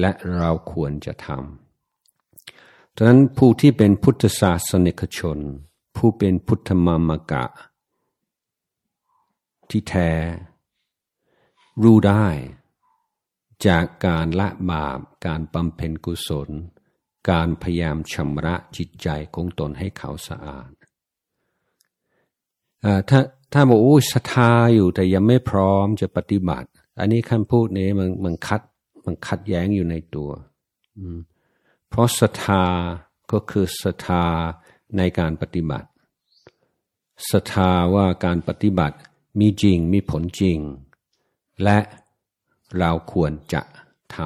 [0.00, 5.38] และเราควรจะทำดังนั้นผู้ที่เป็นพุทธศาสนิกชน
[5.96, 7.44] ผู้เป็นพุทธมามกะ
[9.70, 10.10] ที่แท้
[11.82, 12.26] รู้ได้
[13.66, 16.50] จากการละบาปการบำเพ็ญกุศล
[17.30, 20.70] การพยายามชำระจิตใจของตนให้เขาสะอาด
[23.08, 23.20] ถ้า
[23.52, 28.62] ถ้าบอกโอ้ศรัทธาอยู่แต่ยังไม่พร้อมจะปฏิบัติ อันนี้คำพูดนี้มันมันคัด
[29.04, 30.30] มันคัดแย้งอยู่ในตัว
[31.88, 32.64] เพราะศรัทธา
[33.32, 34.24] ก็คือศรัทธา
[34.96, 35.88] ในการปฏิบัติ
[37.30, 38.96] ศรัทธาว่าการปฏิบัติ
[39.40, 40.58] มีจริงมีผลจริง
[41.64, 41.78] และ
[42.78, 43.62] เราควรจะ
[44.16, 44.18] ท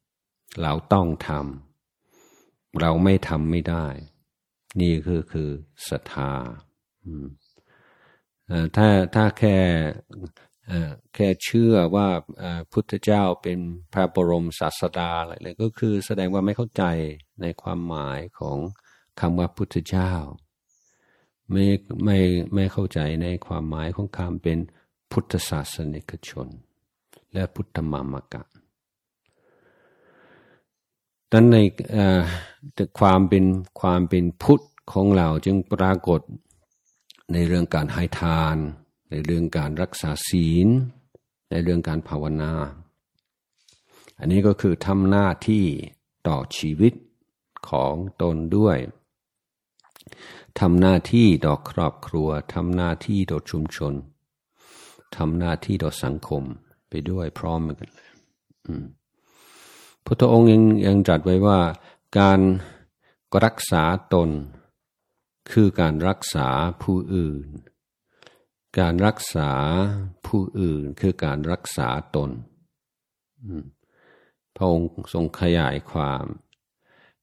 [0.00, 1.65] ำเราต้องทำ
[2.80, 3.86] เราไม่ทำไม่ได้
[4.80, 5.50] นี่คือคือ
[5.88, 6.32] ศรัทธา
[8.76, 9.56] ถ้าถ้าแค่
[11.14, 12.08] แค่เชื่อว่า
[12.72, 13.58] พุทธเจ้าเป็น
[13.92, 16.84] พระบรมศาสดาอะไรเลยก็คือแสดงว่าไม่เข้าใจ
[17.42, 18.58] ในความหมายของ
[19.20, 20.12] คำว่าพุทธเจ้า
[21.52, 21.66] ไม่
[22.04, 22.18] ไม่
[22.54, 24.58] ไม่เข้าใจในความหมายของคำเป็น
[25.12, 26.48] พุทธศาสนิกชน
[27.32, 28.42] และพุทธมามกะ
[31.32, 31.56] ดังใน
[32.98, 33.44] ความเป็น
[33.80, 34.60] ความเป็นพุทธ
[34.92, 36.20] ของเราจึงปรากฏ
[37.32, 38.56] ในเรื่องการให้ทาน
[39.10, 40.68] ในเรื่องการรักษาศีล
[41.50, 42.52] ในเรื่องการภาวนา
[44.18, 45.64] อันนี้ก็คือทำหน้าที่
[46.28, 46.92] ต่อชีวิต
[47.70, 48.78] ของตนด้วย
[50.60, 53.94] ทำหน้าที่ต่อครอบครัวทำหน้าที่ต่อชุมชน
[55.16, 56.42] ทำหน้าที่ต่อสังคม
[56.88, 58.10] ไปด้วยพร้อมกันเลย
[60.06, 61.60] พระองค์ยังยังจัดไว้ว่า
[62.18, 62.40] การ
[63.44, 63.82] รักษา
[64.14, 64.30] ตน
[65.50, 66.48] คือการรักษา
[66.82, 67.46] ผู้อื่น
[68.78, 69.50] การรักษา
[70.26, 72.30] ผู้อื่นคือการรักษาตน
[74.56, 76.24] พระองค์ทรงขยายความ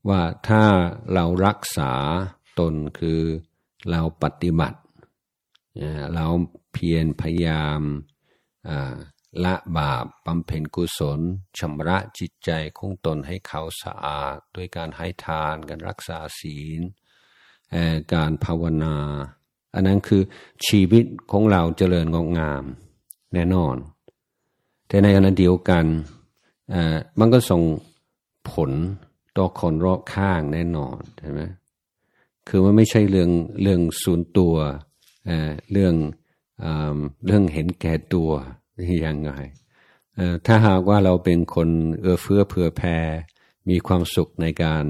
[0.09, 0.63] ว่าถ้า
[1.13, 1.91] เรารักษา
[2.59, 3.21] ตนคือ
[3.89, 4.79] เราปฏิบัติ
[6.15, 6.25] เรา
[6.73, 7.81] เพียรพยายาม
[9.43, 11.19] ละบาปบำเพ็ญกุศล
[11.59, 16.81] ชำระจิตใจของตนให้เขาสะอาด ด้วยการให้ทานการรักษาศีล
[18.13, 18.97] การภาวนา
[19.73, 20.21] อันนั้นคือ
[20.67, 22.63] ชีวิตของเราเจริญงอกงาม
[23.33, 23.75] แน่นอน
[24.87, 25.85] แต่ในขณะเดียวกัน
[27.19, 27.61] มันก็ส่ง
[28.51, 28.71] ผล
[29.37, 31.41] ต่อคนรอบข้างแน่นอนใช่ไหม
[32.47, 34.55] คือมันไม่ใช่เรื่องเรื่องส่วนตัว
[35.71, 35.95] เรื่อง
[37.25, 38.31] เรื่องเห็นแก่ตัว
[39.05, 39.31] ยังไง
[40.45, 42.97] ถ้าหากว่าเราเป็นคนเอื้อเฟื้อเผื่อแผ่
[43.69, 44.85] มีความสุขในการ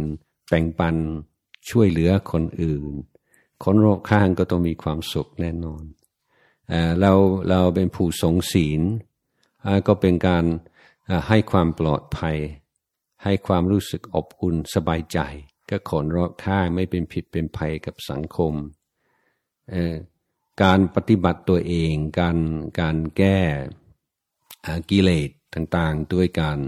[0.49, 0.95] แบ่งปัน
[1.69, 2.83] ช่วยเหลือคนอื่น
[3.63, 5.83] คนรอบข้างก็ต้องมีความสุขแน่นอน
[7.01, 7.13] เรา
[7.49, 8.81] เราเป็นผู้สงศีล
[9.87, 10.45] ก็เป็นการ
[11.27, 12.37] ให้ความปลอดภัย
[13.23, 15.19] ให้ความรู้สึกอบอุ่นสบายใจ
[15.69, 18.53] ก็คนรอบข้างไม่เป็นผิดเป็นภัยกับสังคม
[20.61, 22.37] การปฏิบัติตัวเอง การ
[22.79, 23.39] การแก้
[24.89, 26.59] กิเลสต่างๆ ด้วยการ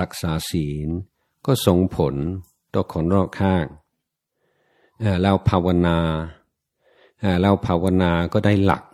[0.00, 0.88] รักษาศีล
[1.46, 2.14] ก็ส่งผล
[2.74, 3.66] ต่อคนรอบข้าง
[5.22, 5.98] เราภาวนา
[7.40, 8.84] เราภาวนาก็ได้หลัก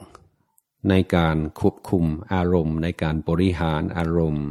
[0.89, 4.47] ในการควบคุมอารมณ์ ในการบริหารอารมณ์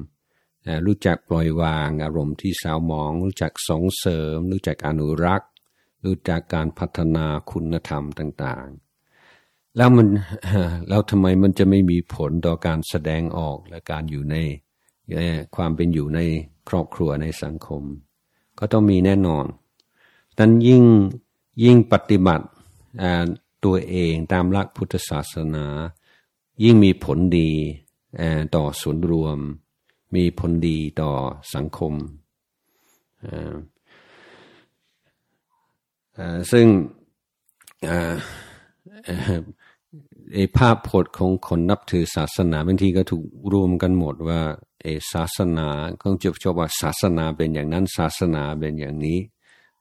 [0.86, 5.52] รู้จักปล่อยวางอารมณ์ที่สาวหมอง รู้จักส่งเสริม รู้จักอนุรักษ์
[6.06, 8.88] รู้จักการพัฒนาคุณธรรมต่างๆ
[9.77, 10.08] แล้วมัน
[10.89, 14.36] แล้วทำไมมันจะไม่มีผลต่อการแสดงออกและการอยู่ใน
[15.55, 16.19] ความเป็นอยู่ใน
[16.69, 17.84] ครอบครัวในสังคม
[18.60, 19.45] ก็ต้องมีแน่นอน
[20.38, 20.84] นั้นยิ่ง
[21.63, 22.45] ยิ่งปฏิบัติ
[23.65, 25.65] ตัวเองตามหลักพุทธศาสนา
[26.63, 27.51] ยิ่งมีผลดี
[28.55, 29.38] ต่อส่วนรวม
[30.15, 31.12] มีผลดีต่อ
[31.53, 31.93] สังคม
[36.51, 36.67] ซึ่ง
[40.33, 44.41] ไอ้ภาพพจน์ของคนนับถือศาสนาบางทีก็ถูกรวมกันหมดว่า
[44.81, 45.67] ไอ้ศาสนา
[45.99, 49.19] เขาจะชอบว่าศาสนาเป็นอย่างนั้นศาสนาเป็นอย่างนี้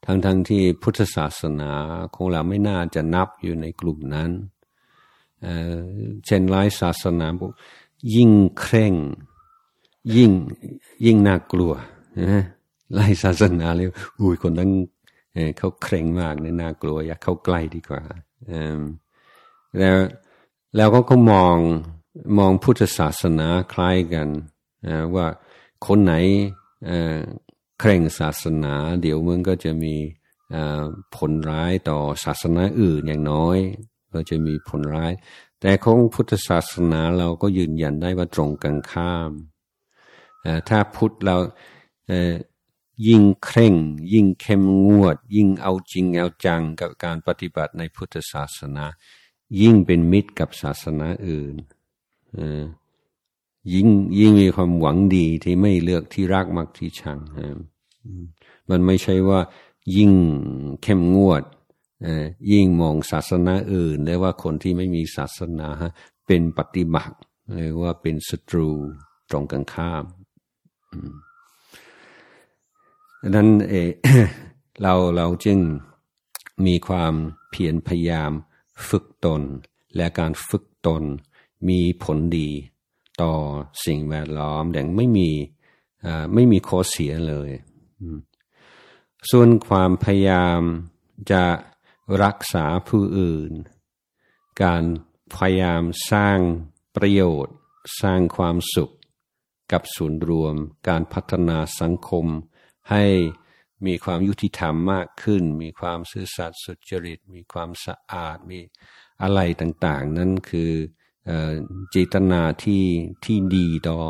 [0.05, 1.71] ทั้งๆทที่พุทธศาสนา
[2.15, 4.31] ของเราไม่น่าจะนับอยู่ในกลุ่มนั้น
[6.27, 7.27] เช่นหลายศาสนา
[8.15, 8.31] ยิ่ง
[8.61, 8.95] เคร่ง
[10.17, 10.33] ยิ่ง
[11.05, 11.73] ยิ่งน่ากลัว
[12.21, 12.45] นะ
[12.95, 13.87] ไล่ศาสนาเลย
[14.21, 14.71] อุ้ยคนนั้น
[15.59, 18.03] เขาเคร่งมากเนี่ยน่ากลัว อยากเข้าใกล้ดีกว่า
[19.79, 19.97] แล้ว
[20.77, 21.57] แล้วก็ก็มอง
[22.39, 24.29] มองพุทธศาสนาคล้ายกัน
[25.15, 25.27] ว่า
[25.87, 26.15] คนไหน
[27.79, 29.95] เคร่งศาสนา เดี๋ยวมึงก็จะมี
[31.17, 33.59] ผลร้ายต่อศาสนาอื่นอย่างน้อย
[34.15, 35.13] ก็จะมีผลร้าย
[35.61, 39.33] แต่ของพุทธศาสนาเราก็ยืนยันได้ว่าตรงกันข้าม
[40.69, 41.37] ถ้าพุทธเรา
[43.09, 43.75] ยิ่งเคร่ง
[44.13, 48.85] ยิ่งเข้มงวด ยิ่งเอาจริงเอาจังกับการปฏิบัติในพุทธศาสนา
[49.61, 51.55] ยิ่งเป็นมิตรกับศาสนาอื่น
[53.73, 57.19] ยิ่งยิ่งมีความหวังดีที่ไม่เลือกที่รักมักที่ชัง
[58.71, 59.41] มันไม่ใช่ว่า
[59.97, 60.13] ยิ่ง
[60.83, 61.43] เข้มงวด
[62.53, 65.69] ยิ่งมองศาสนาอื่นได้ว่าคนที่ไม่มีศาสนา
[66.27, 67.17] เป็นปฏิบัติ
[67.55, 68.69] หรือว่าเป็นศัตรู
[69.31, 70.05] ตรงกันข้าม
[73.23, 73.75] ดังนั้นเอ
[74.83, 75.59] เราเราจึง
[76.67, 77.15] มีความ
[77.51, 78.33] เพียรพยายาม
[78.89, 79.43] ฝึกตน
[79.97, 81.03] และการฝึกตน
[81.69, 82.51] มีผลดี
[83.23, 83.35] ต่อ
[83.85, 85.31] สิ่งแวดล้อมอย่างไม่มี
[86.35, 87.51] ไม่มีข้อเสียเลย
[89.31, 90.61] ส่วนความพยายาม
[91.33, 91.45] จะ
[92.23, 93.53] รักษาผู้อื่น
[94.63, 94.85] การ
[95.37, 96.39] พยายามสร้าง
[96.97, 97.55] ประโยชน์
[98.01, 98.91] สร้างความสุข
[99.73, 100.55] กับส่วนรวม
[100.89, 102.27] การพัฒนาสังคม
[102.91, 103.05] ให้
[103.87, 108.61] มีความยุติธรรมมากขึ้น มีความซื่อสัตย์สุจริต มีความสะอาด มี
[109.23, 110.71] อะไรต่างๆ นั้นคือ
[111.91, 112.85] เจตนาที่
[113.25, 114.01] ที่ดีต่อ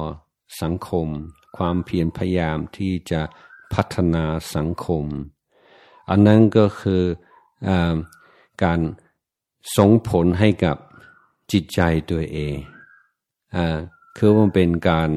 [0.63, 1.07] สังคม
[1.57, 3.23] ความเพียรพยายามที่จะ
[3.73, 5.05] พัฒนาสังคม
[6.11, 7.03] อันนั้นก็คือ
[7.69, 7.71] อ
[8.63, 8.81] การ
[9.77, 10.77] ส่งผลให้กับ
[11.53, 12.57] จิตใจตัวเอง
[13.57, 13.59] อ
[14.17, 15.11] คือมันเป็นการ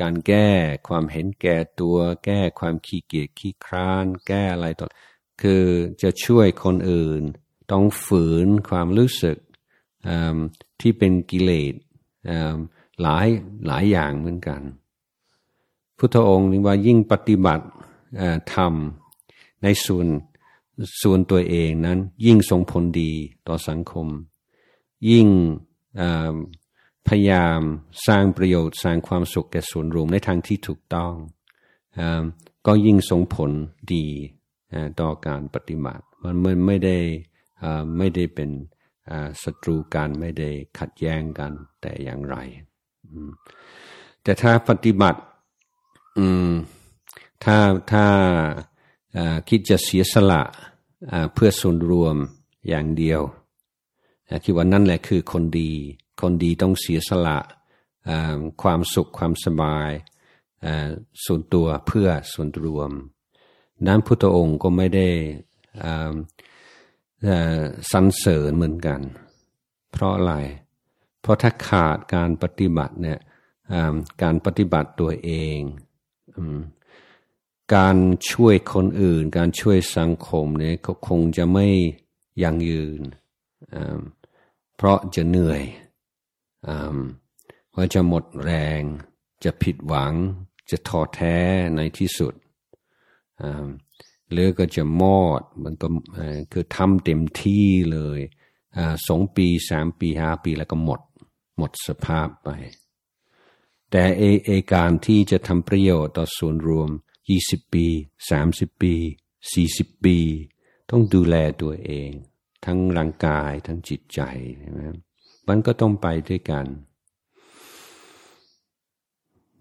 [0.00, 0.48] การแก้
[0.88, 4.86] ความเห็นแก่ตัว แก้ความขี้เกียจขี้คร้าน แก้อะไรต่อ
[5.42, 5.64] คือ
[6.02, 7.22] จะช่วยคนอื่น
[7.70, 9.38] ต้องฝืนความรู้สึก
[10.80, 11.74] ที่เป็นกิเลส
[13.02, 13.28] หลาย
[13.66, 14.62] หลายอย่างเหมือนกัน
[15.98, 17.66] พุทธองค์นี่ว่ายิ่งปฏิบัติ
[18.54, 20.06] ทำในส่วน
[21.02, 23.12] ส่วนตัวเองนั้นยิ่งส่งผลดี
[23.48, 24.06] ต่อสังคม
[25.10, 25.28] ยิ่ง
[27.08, 27.60] พยายาม
[28.06, 31.12] สร้างประโยชน์สร้างความสุขแก่ส่วนรวมในทางที่ถูกต้อง
[32.66, 33.50] ก็ยิ่งส่งผล
[33.94, 34.06] ดี
[35.00, 36.36] ต่อการปฏิบัติมัน
[36.66, 36.98] ไม่ได้
[37.98, 38.50] ไม่ได้เป็น
[39.42, 42.36] ศัตรูกันไม่ได้ขัดแย้งกันแต่อย่างไร
[44.22, 45.20] แต่ถ้าปฏิบัติ
[47.44, 47.56] ถ้า
[47.92, 48.06] ถ้า
[49.48, 50.42] คิดจะเสียสละ
[51.34, 52.16] เพื่อส่วนรวม
[52.68, 53.20] อย่างเดียว
[54.44, 55.72] คิดว่านั่นแหละคือคนดี
[56.20, 57.38] คนดีต้องเสียสละ
[58.62, 59.90] ความสุขความสบาย
[61.24, 62.90] ส่วนตัวเพื่อส่วนรวม
[63.86, 65.08] นั้นพุทธองค์ก็ไม่ได้
[67.92, 69.00] สรรเสริญเหมือนกัน
[69.90, 70.34] เพราะอะไร
[71.20, 73.20] เพราะถ้าขาดการปฏิบัติเนี่ย
[74.22, 75.58] การปฏิบัติตัวเอง
[77.76, 77.96] การ
[78.30, 80.74] ช่วยคนอื่น การช่วยสังคมเนี่ย
[81.08, 81.66] คงจะไม่
[82.42, 83.00] ยั่งยืน
[84.76, 85.62] เพราะจะเหนื่อย
[87.74, 88.82] ว่าจะหมดแรง
[89.44, 90.14] จะผิดหวัง
[90.70, 91.36] จะท้อแท้
[91.76, 92.34] ในที่สุด
[94.30, 95.74] หรือก็จะมอดมัน
[96.52, 98.20] คือทำเต็มที่เลย
[99.08, 101.00] สองปีสามปีห้าปีแล้วก็หมด
[101.58, 102.48] หมดสภาพไป
[103.90, 106.90] แต่เอเอการที่จะทำประโยชน์ต่อส่วนรวม
[107.28, 107.86] ยี่สิบปี
[108.30, 108.94] สามสิบปี
[109.52, 110.18] สี่สิบปี
[110.90, 112.10] ต้องดูแลตัวเอง
[112.64, 114.20] ทั้งร่างกายทั้งจิตใจ
[114.60, 114.80] ใช่ไหม
[115.48, 116.66] มันก็ต้องไปด้วยกัน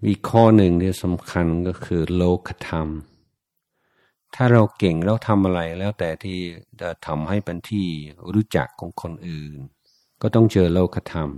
[0.05, 2.87] มีข้อหนึ่งที่สำคัญก็คือโลกธรรม
[4.35, 6.39] ถ้าเราเก่งแล้วทำอะไรแล้วแต่ที่
[6.81, 7.87] จะทำให้เป็นที่
[8.33, 9.57] รู้จักของคนอื่น
[10.21, 11.29] ก็ต้องเจอโลกธรรม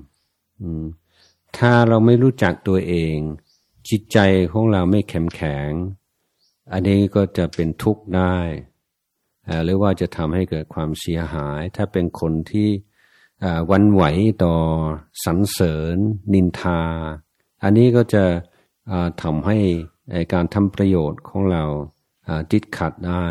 [1.57, 3.17] ถ้าเราไม่รู้จักตัวเอง
[3.89, 4.17] จิตใจ
[4.51, 5.69] ของเราไม่เข้มแข็ง
[6.71, 8.37] อันนี้ก็จะเป็นทุกข์ได้
[9.63, 12.69] หรือว่าจะทำให้เกิดความเสียหาย ถ้าเป็นคนที่
[13.71, 14.03] วันไหว
[14.43, 14.55] ต่อ
[15.25, 15.97] สรรเสริญ
[16.33, 16.81] นินทา
[17.63, 18.25] อันนี้ก็จะ
[19.21, 19.57] ทำให้
[20.33, 21.63] การทำประโยชน์ของเรา
[22.51, 23.27] ติดขัดได้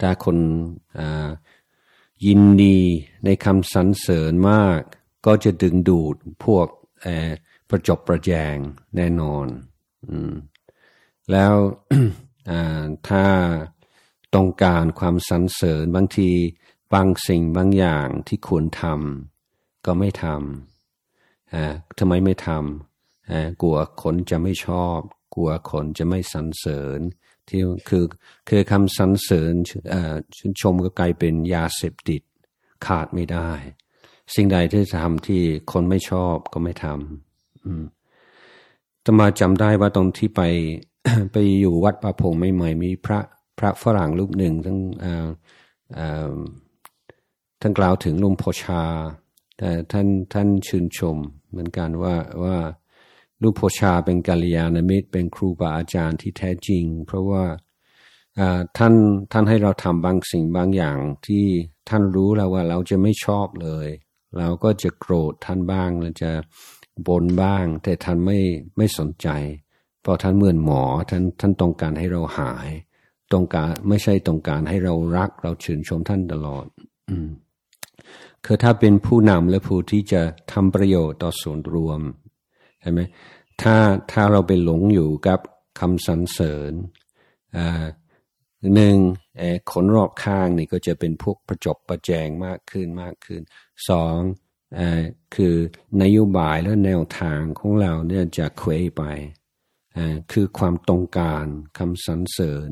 [0.00, 0.38] ถ้าคน
[2.26, 2.78] ยินดี
[3.24, 4.80] ในคำสรรเสริญมาก
[5.26, 6.66] ก็จะดึงดูดพวก
[7.68, 8.56] ประจบประแจง
[8.96, 9.46] แน่นอน
[11.30, 11.54] แล้ว
[13.08, 13.26] ถ้า
[14.34, 16.30] ต้องการความสรรเสริญบางที
[16.96, 24.98] บางสิ่งบางอย่างที่ควรทำก็ไม่ทำทำไมไม่ทำกลัวคนจะไม่ชอบ
[25.34, 27.00] กลัวคนจะไม่สรรเสริญ
[27.48, 28.04] ที่คือ
[28.48, 29.52] คือคำสรรเสริญ
[30.36, 32.22] ชื่นชมก็กลายเป็นยาเสพติด
[32.86, 33.50] ขาดไม่ได้
[34.34, 40.42] สิ่งใดที่จะทำที่คนไม่ชอบก็ไม่ทำตมาจำได้ว่าตรงที่ไป
[41.32, 43.20] ไปอยู่วัดป่าพงใหม่ๆมีพระ
[43.58, 44.78] พระฝรั่งรูปหนึ่งทั้ง
[47.60, 48.82] ท่านกล่าวถึงลุงโพชา
[49.58, 51.16] แต่ท่านท่านชื่นชม
[51.50, 52.14] เหมือนกันว่า
[52.44, 52.56] ว่า
[53.42, 57.44] ลูกโพชาเป็นกัลยาณมิตร เป็นครูบาอาจารย์ที่แท้จริง เพราะว่า
[58.78, 58.94] ท่าน
[59.32, 61.44] ท่านให้เราทำบางสิ่งบางอย่างที่
[61.88, 63.88] ท่านรู้แล้วว่าเราจะไม่ชอบเลย
[64.38, 66.32] เราก็จะโกรธท่านบ้างเราจะ
[67.06, 68.38] บ่นบ้าง แต่ท่านไม่
[68.76, 69.28] ไม่สนใจ
[70.02, 72.68] เพราะท่านเหมือนหมอท่านท่านต้องการให้เราหาย
[73.32, 76.66] ต้องการไม่ใช่ต้องการให้เรารัก เราชื่นชมท่านตลอด
[77.10, 77.28] อืม
[78.44, 82.00] คือถ้าเป็นผู้นำและผู้ที่จะทำประโยชน์ต่อส่วนรวม
[82.86, 83.00] ช่ไหม
[83.62, 83.76] ถ้า
[84.12, 85.40] ถ้าเราไปหลงอยู่กับ
[85.80, 86.72] คำสรรเสริญ
[88.74, 88.96] หนึ่ง
[89.72, 93.42] คนรอบข้างนี่ก็จะเป็นพวกประจบประแจงมากขึ้นมากขึ้น
[93.88, 94.18] สอง
[94.78, 94.80] อ
[95.34, 95.54] คือ
[96.02, 99.02] นโยบายและแนวทางของเราเนี่ยจะเคว้ไป
[100.32, 101.46] คือความตรงการ
[101.78, 102.70] คำสรรเสริญ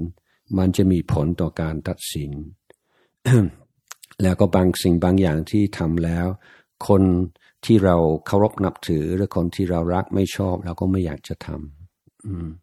[0.59, 2.33] มันจะมีผลต่อการตัดสิน
[4.23, 6.27] แล้วก็บางสิ่งบางอย่างที่ทำแล้ว
[6.89, 7.03] คน
[7.65, 7.97] ที่เรา
[8.27, 11.49] เคารพนับถือหรือคนที่เรารักไม่ชอบ เราก็ไม่อยากจะท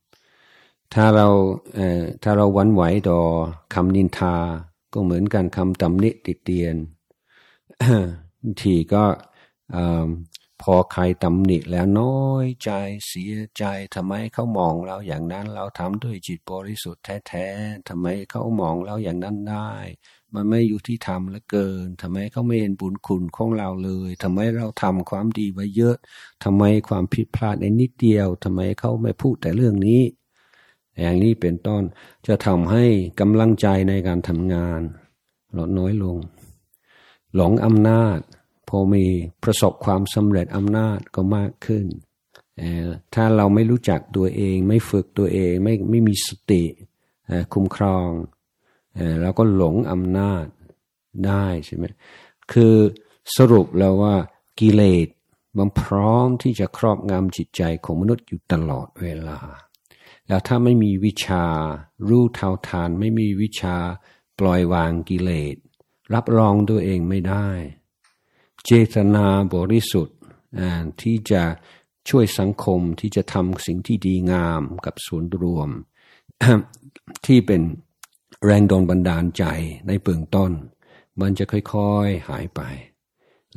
[0.10, 1.28] ำถ้าเรา
[1.76, 3.20] เอ่อถ้าเราวันไหวต่อ
[3.74, 4.36] คำนินทา
[4.94, 6.76] ก็เหมือนกันคำตำหนิติเตียน
[8.62, 9.04] ทีก็
[10.62, 12.72] พอใครตำหนิแล้วน้อยใจ
[13.08, 13.64] เสียใจ
[13.96, 19.72] ทำไมเขามองเราอย่างนั้น เราทำด้วยจิตบริสุทธิ์แท้ๆทำไมเขามองเราอย่างนั้นได้
[20.36, 25.95] มันไม่อยู่ที่ทำแล้วเกินทำไมเขาไม่เห็นบุญคุณของเราเลยทำไมเราทำความดีไว้เยอะ
[26.43, 30.01] ทำไมความผิดพลาดในนิดเดียวทำไมเขาไม่พูดแต่เรื่องนี้
[30.99, 31.84] อย่างนี้เป็นต้น
[32.28, 32.86] จะทำให้
[33.20, 34.82] กำลังใจในการทำงาน
[35.58, 36.18] ลดน้อยลง
[37.36, 38.20] หลงอำนาจ
[38.70, 39.05] พอมี
[39.43, 41.86] ประสบความสำเร็จอำนาจก็มากขึ้น
[43.14, 46.64] ถ้าเราไม่รู้จักตัวเอง ไม่ฝึกตัวเองไม่ไม่มีสติ
[47.53, 48.08] คุ้มครอง
[49.22, 50.46] เราก็หลงอำนาจ
[51.28, 51.86] ได้ใช่ไหม
[52.52, 52.76] คือ
[53.38, 54.16] สรุปแล้วว่า
[54.60, 55.08] กิเลส
[55.58, 59.39] มันพร้อมที่จะครอบงำจิตใจของมนุษย์อยู่ตลอดเวลา
[60.28, 61.46] แล้วถ้าไม่มีวิชา
[62.08, 63.78] รู้เท่าทานไม่มีวิชา
[64.39, 65.56] ปล่อยวางกิเลส
[66.14, 67.50] รับรองตัวเองไม่ได้
[68.66, 69.26] เจตนา
[69.56, 70.18] บริสุทธิ์
[71.02, 71.44] ที่จะ
[72.10, 75.70] ช่วยสังคมที่จะทำสิ่งที่ดีงามกับส่วนรวม
[77.26, 77.62] ที่เป็น
[78.46, 79.44] แรงดลบันดาลใจ
[79.88, 80.52] ในเบื้องต้น
[81.22, 82.62] มันจะค่อยๆหายไป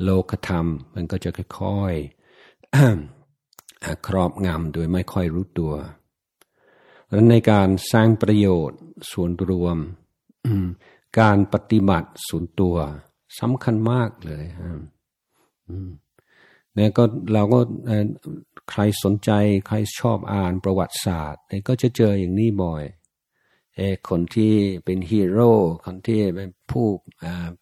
[0.03, 5.73] โลกธรรมมันก็จะค่อยๆครอบงำโดยไม่ค่อยรู้ตัว
[7.09, 8.79] และในการสร้างประโยชน์
[9.11, 9.77] ส่วนรวม
[11.19, 12.75] การปฏิบัติส่วนตัว
[13.39, 14.45] สำคัญมากเลย
[16.73, 17.59] เนี่ยก็เราก็
[18.69, 19.31] ใครสนใจ
[19.67, 22.83] ใครชอบอ่านประวัติศาสตร์เนี่ยก็จะเจออย่างนี้บ่อย
[24.09, 24.53] คนที่
[24.85, 25.53] เป็นฮีโร่
[25.85, 26.87] คนที่เป็นผู้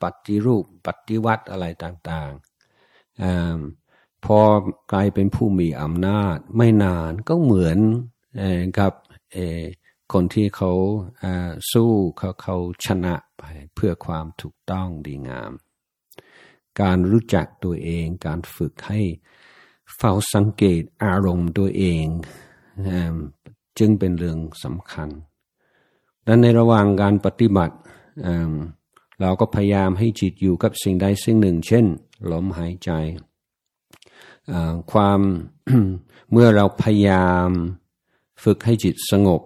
[0.01, 4.39] ปฏิรูปปฏิวัติอะไรต่างๆพอ
[4.91, 7.80] กลายเป็นผู้มีอำนาจไม่นานก็เหมือน
[8.80, 8.93] กับ
[10.14, 10.72] คนที่เขา
[11.72, 12.55] สู้เขาเขา
[12.86, 13.43] ชนะไป
[13.76, 15.51] เพื่อความถูกต้องดีงาม
[16.82, 19.01] การรู้จักตัวเองการฝึกให้
[19.97, 22.05] เฝ้าสังเกตอารมณ์ตัวเอง
[23.78, 25.09] จึงเป็นเรื่องสำคัญ
[26.26, 27.76] และในระหว่างการปฏิบัติ
[29.22, 31.86] เราก็พยายามให้จิตอยู่กับสิ่งใดสิ่งหนึ่ง เช่น
[32.32, 32.92] ลมหายใจ
[34.92, 35.20] ความ
[36.32, 37.50] เมื่อเราพยายาม
[38.44, 39.42] ฝึกให้จิตสงบ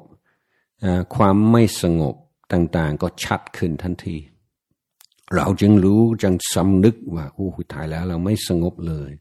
[1.16, 2.16] ความไม่สงบ
[2.52, 4.18] ต่างๆ ก็ชัดขึ้นทันที
[5.36, 9.12] เราจึงรู้จึงสำนึกว่าโอ้หตายแล้วเราไม่สงบเลย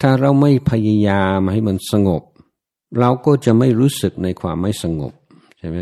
[0.00, 2.22] ถ้าเราไม่พยายามให้มันสงบ
[3.00, 5.12] เราก็จะไม่รู้สึกในความไม่สงบ
[5.58, 5.78] ใช่ไหม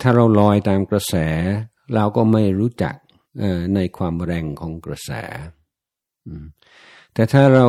[0.00, 1.14] ถ้าเราลอยตามกระแส
[1.94, 2.94] เราก็ไม่รู้จัก
[3.74, 5.10] ในความแรงของกระแส
[7.14, 7.66] แต่ถ้าเรา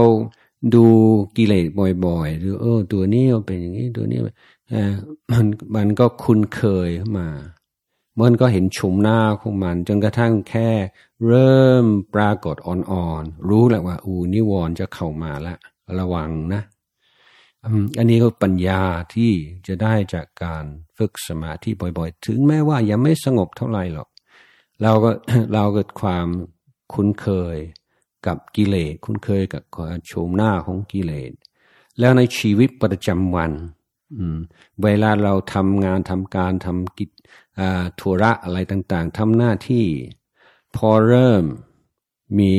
[0.75, 0.85] ดู
[1.37, 1.67] กิเลส
[2.05, 4.19] บ่อยๆ หรือเออตัวนี้เป็นอย่างนี้ตัวนี้
[5.31, 5.45] มัน
[5.75, 7.27] มันก็คุ้นเคยมา
[8.21, 10.69] มันก็เห็นชมหน้าของมัน จนกระทั่งแค่
[11.27, 11.85] เริ่ม
[12.15, 15.55] ปรากฏอ่อนๆ รู้แหล้วว่า อูนิวรณ์จะเข้ามาละ
[15.99, 16.61] ระวังนะ
[17.97, 18.81] อันนี้ก็ปัญญา
[19.15, 19.31] ที่
[19.67, 20.65] จะได้จากการ
[20.97, 24.09] ฝึกสมาธิบ่อยๆ ถึงแม้ว่ายังไม่สงบเท่าไหร่หรอก
[24.81, 25.11] เราก็
[25.53, 26.27] เราเกิดความ
[26.93, 27.57] คุ้นเคย
[28.27, 29.63] กับกิเลสคุ้นเคยกับ
[30.07, 31.31] โฉมหน้าของกิเลส
[31.99, 33.51] แล้วในชีวิตประจำวัน
[34.83, 37.09] เวลาเราทำงานทำการทำกิจ
[37.99, 39.85] ธุระอะไรต่างๆทำหน้าที่
[40.75, 41.43] พอเริ่ม
[42.39, 42.53] มี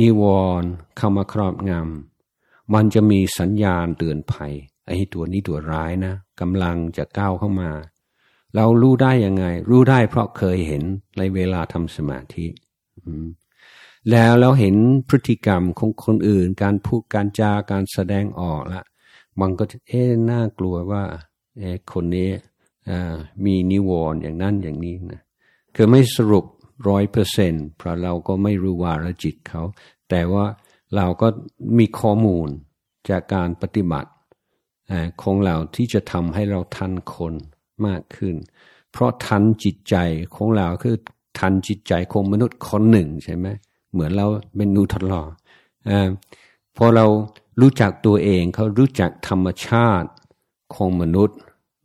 [0.00, 0.22] นิว
[0.60, 2.11] รณ์เข้ามาครอบงำ
[2.74, 4.52] มันจะมีสัญญาณเตือนภัย
[4.86, 7.70] ไอ้ตัวนี้ตัวร้ายนะกำลังจะก้าวเข้ามา
[8.56, 10.82] เรารู้ได้ยังไง รู้ได้เพราะเคยเห็น
[11.18, 12.46] ในเวลาทำสมาธิ
[14.10, 14.76] แล้วเราเห็น
[15.08, 18.82] พฤติกรรมของคนอื่น การพูดการจาการแสดงออกละ
[19.40, 21.02] มันก็เอ๊น่ากลัวว่า
[21.58, 21.62] เอ
[21.92, 22.30] คนนี้
[23.44, 25.22] มีนิวรณ์อย่างนั้นอย่างนี้นะ
[25.74, 26.46] คือไม่สรุป
[26.88, 29.62] ร้อยเปอร์เซนต์เพราะเราก็ไม่รู้วาระจิตเขา
[30.10, 30.46] แต่ว่า
[30.96, 31.28] เราก็
[31.78, 32.48] มีข้อมูล
[33.10, 34.10] จากการปฏิบัติ
[35.22, 37.34] ของเราที่จะทำให้เราทันคน
[37.86, 38.34] มากขึ้น
[38.92, 39.96] เพราะทันจิตใจ
[40.34, 40.96] ของเราคือ
[41.38, 43.46] ทันจิตใจของมนุษย์คนหนึ่งใช่ไหม
[43.92, 44.26] เหมือนเรา
[44.56, 45.28] เป็นนูทดลอง
[45.88, 45.90] อ
[46.76, 47.06] พอเรา
[47.60, 50.10] รู้จักตัวเองเขารู้จักธรรมชาติ
[50.74, 51.38] ของมนุษย์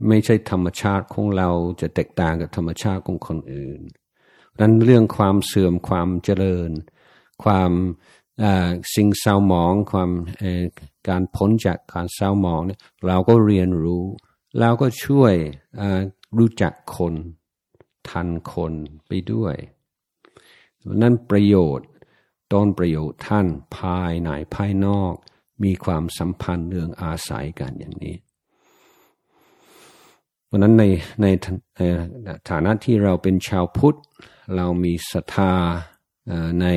[0.07, 1.49] ไม่ใช่ธรรมชาติของเรา
[1.81, 3.81] จะแตกต่างกับธรรมชาติของคนอื่น
[4.57, 6.69] ดังนั้นเรื่องความเสื่อมความเจริญ
[7.43, 7.71] ความ
[8.93, 10.11] สิ่งเศร้าหมองความ
[11.07, 14.03] การพ้นจากการเศร้าหมองเนี่ยเราก็เรียนรู้
[14.59, 15.33] เราก็ช่วย
[16.37, 17.13] รู้จักคน
[18.09, 18.73] ทันคน
[19.07, 19.55] ไปด้วย
[21.01, 21.87] นั่นประโยชน์
[22.51, 25.13] ต้นประโยชน์ท่านภายในภายนอก
[25.63, 28.15] มีความสัมพันธ์เรื่องอาศัยกันอย่างนี้
[30.45, 30.83] เพราะนั้นใน
[31.21, 31.27] ใน
[32.49, 33.97] ฐานะที่เราเป็นชาวพุทธ
[34.55, 35.53] เรามีศรัทธา
[36.61, 36.67] ใน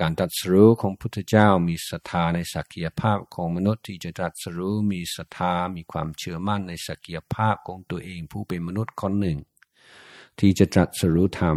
[0.00, 9.38] การตัดสรู้ของพุทธเจ้ามีศรัทธาในศักยภาพของมนุษย์ที่จะตัดสรู้มีศรัทธามีความเชื่อมั่นในศักยภาพของตัวเองผู้เป็นมนุษย์คนหนึ่ง
[10.38, 11.56] ที่จะตรัสรู้ธรรม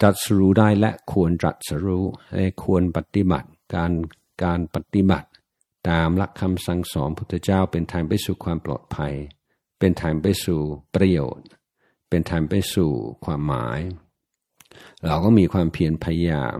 [0.00, 2.04] ตรัสรู้ได้และควรตรัสรู้
[2.64, 3.92] ควรปฏิบัติการ
[4.44, 5.28] การปฏิบัติ
[5.88, 9.14] ตามหลักคำสั่งสอนพุทธเจ้าเป็นทางไปสู่ความปลอดภัย
[9.78, 10.60] เป็นทางไปสู่
[10.94, 11.46] ประโยชน์
[12.08, 12.90] เป็นทางไปสู่
[13.24, 13.80] ความหมาย
[15.06, 16.58] เราก็มีความเพียรพยายาม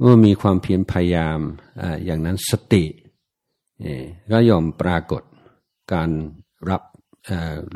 [0.00, 1.38] เมื่อมีความเพียรพยายาม
[2.04, 2.84] อย่างนั้นสติ
[4.32, 5.22] ก็ยอมปรากฏ
[5.92, 6.10] การ
[6.70, 6.82] รับ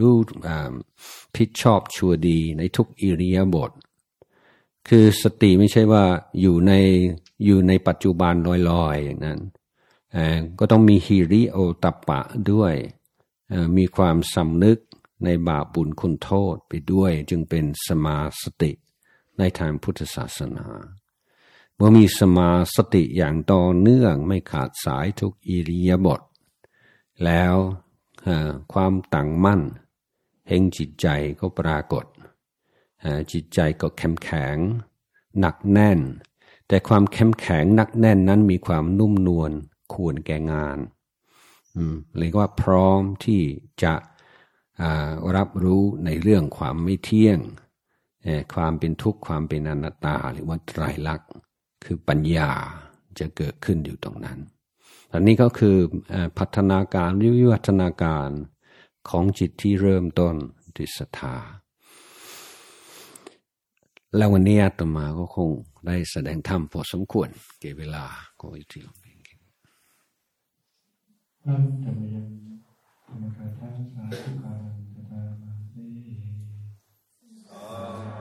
[0.00, 0.16] รู้
[1.36, 3.70] ผิดชอบชั่วดีในทุกอิริยาบถ
[4.88, 6.04] คือสติไม่ใช่ว่า
[6.40, 6.72] อยู่ใน
[7.44, 8.34] อยู่ในปัจจุบัน
[8.70, 9.40] ลอยๆอย่างนั้น
[10.58, 12.20] ก็ต้องมีฮิริโอตปะ
[12.52, 12.74] ด้วย
[13.76, 14.78] มีความสำนึก
[15.24, 18.72] ในบาปบุญคุณโทษไปด้วยจึงเป็นสมาสติ
[19.38, 20.66] ในทางพุทธศาสนา
[21.76, 26.20] เมื่อมีสมาสติอย่างต่อเนื่องไม่ขาดสายทุกอิริยาบถ
[27.24, 27.54] แล้ว
[28.72, 29.62] ความตั้งมั่น
[30.48, 31.06] แห่งจิตใจ
[31.40, 32.06] ก็ปรากฏ
[33.32, 34.56] จิตใจก็เข้มแข็ง
[35.38, 36.00] หนักแน่น
[36.68, 39.50] แต่ความเข้มแข็งหนักแน่นนั้นมีความนุ่มนวล
[39.94, 40.78] ควรแก่งาน
[42.18, 43.42] เรียกว่าพร้อมที่
[43.82, 43.94] จะ
[45.36, 47.38] รับรู้ในเรื่องความไม่เที่ยง
[48.54, 51.30] ความเป็นทุกข์ความเป็นอนัตตา หรือว่าไตรลักษณ์
[51.84, 52.50] คือปัญญา
[53.18, 54.38] จะเกิดขึ้นอยู่ตรงนั้น
[55.12, 55.76] อันนี้ก็คือ
[56.38, 58.28] พัฒนาการวิวัฒนาการ
[59.08, 60.34] ของจิตที่เริ่มต้น
[60.76, 61.36] ด้วยศรัทธา
[64.16, 65.50] แล้ววันนี้ต่อมาก็คง
[65.86, 67.28] ได้แสดงธรรมพอสมควร
[67.60, 68.04] เก็บเวลา
[68.40, 71.54] ก็อยู่ที่ลงเองครั
[71.96, 72.26] มยัง
[77.52, 78.11] รา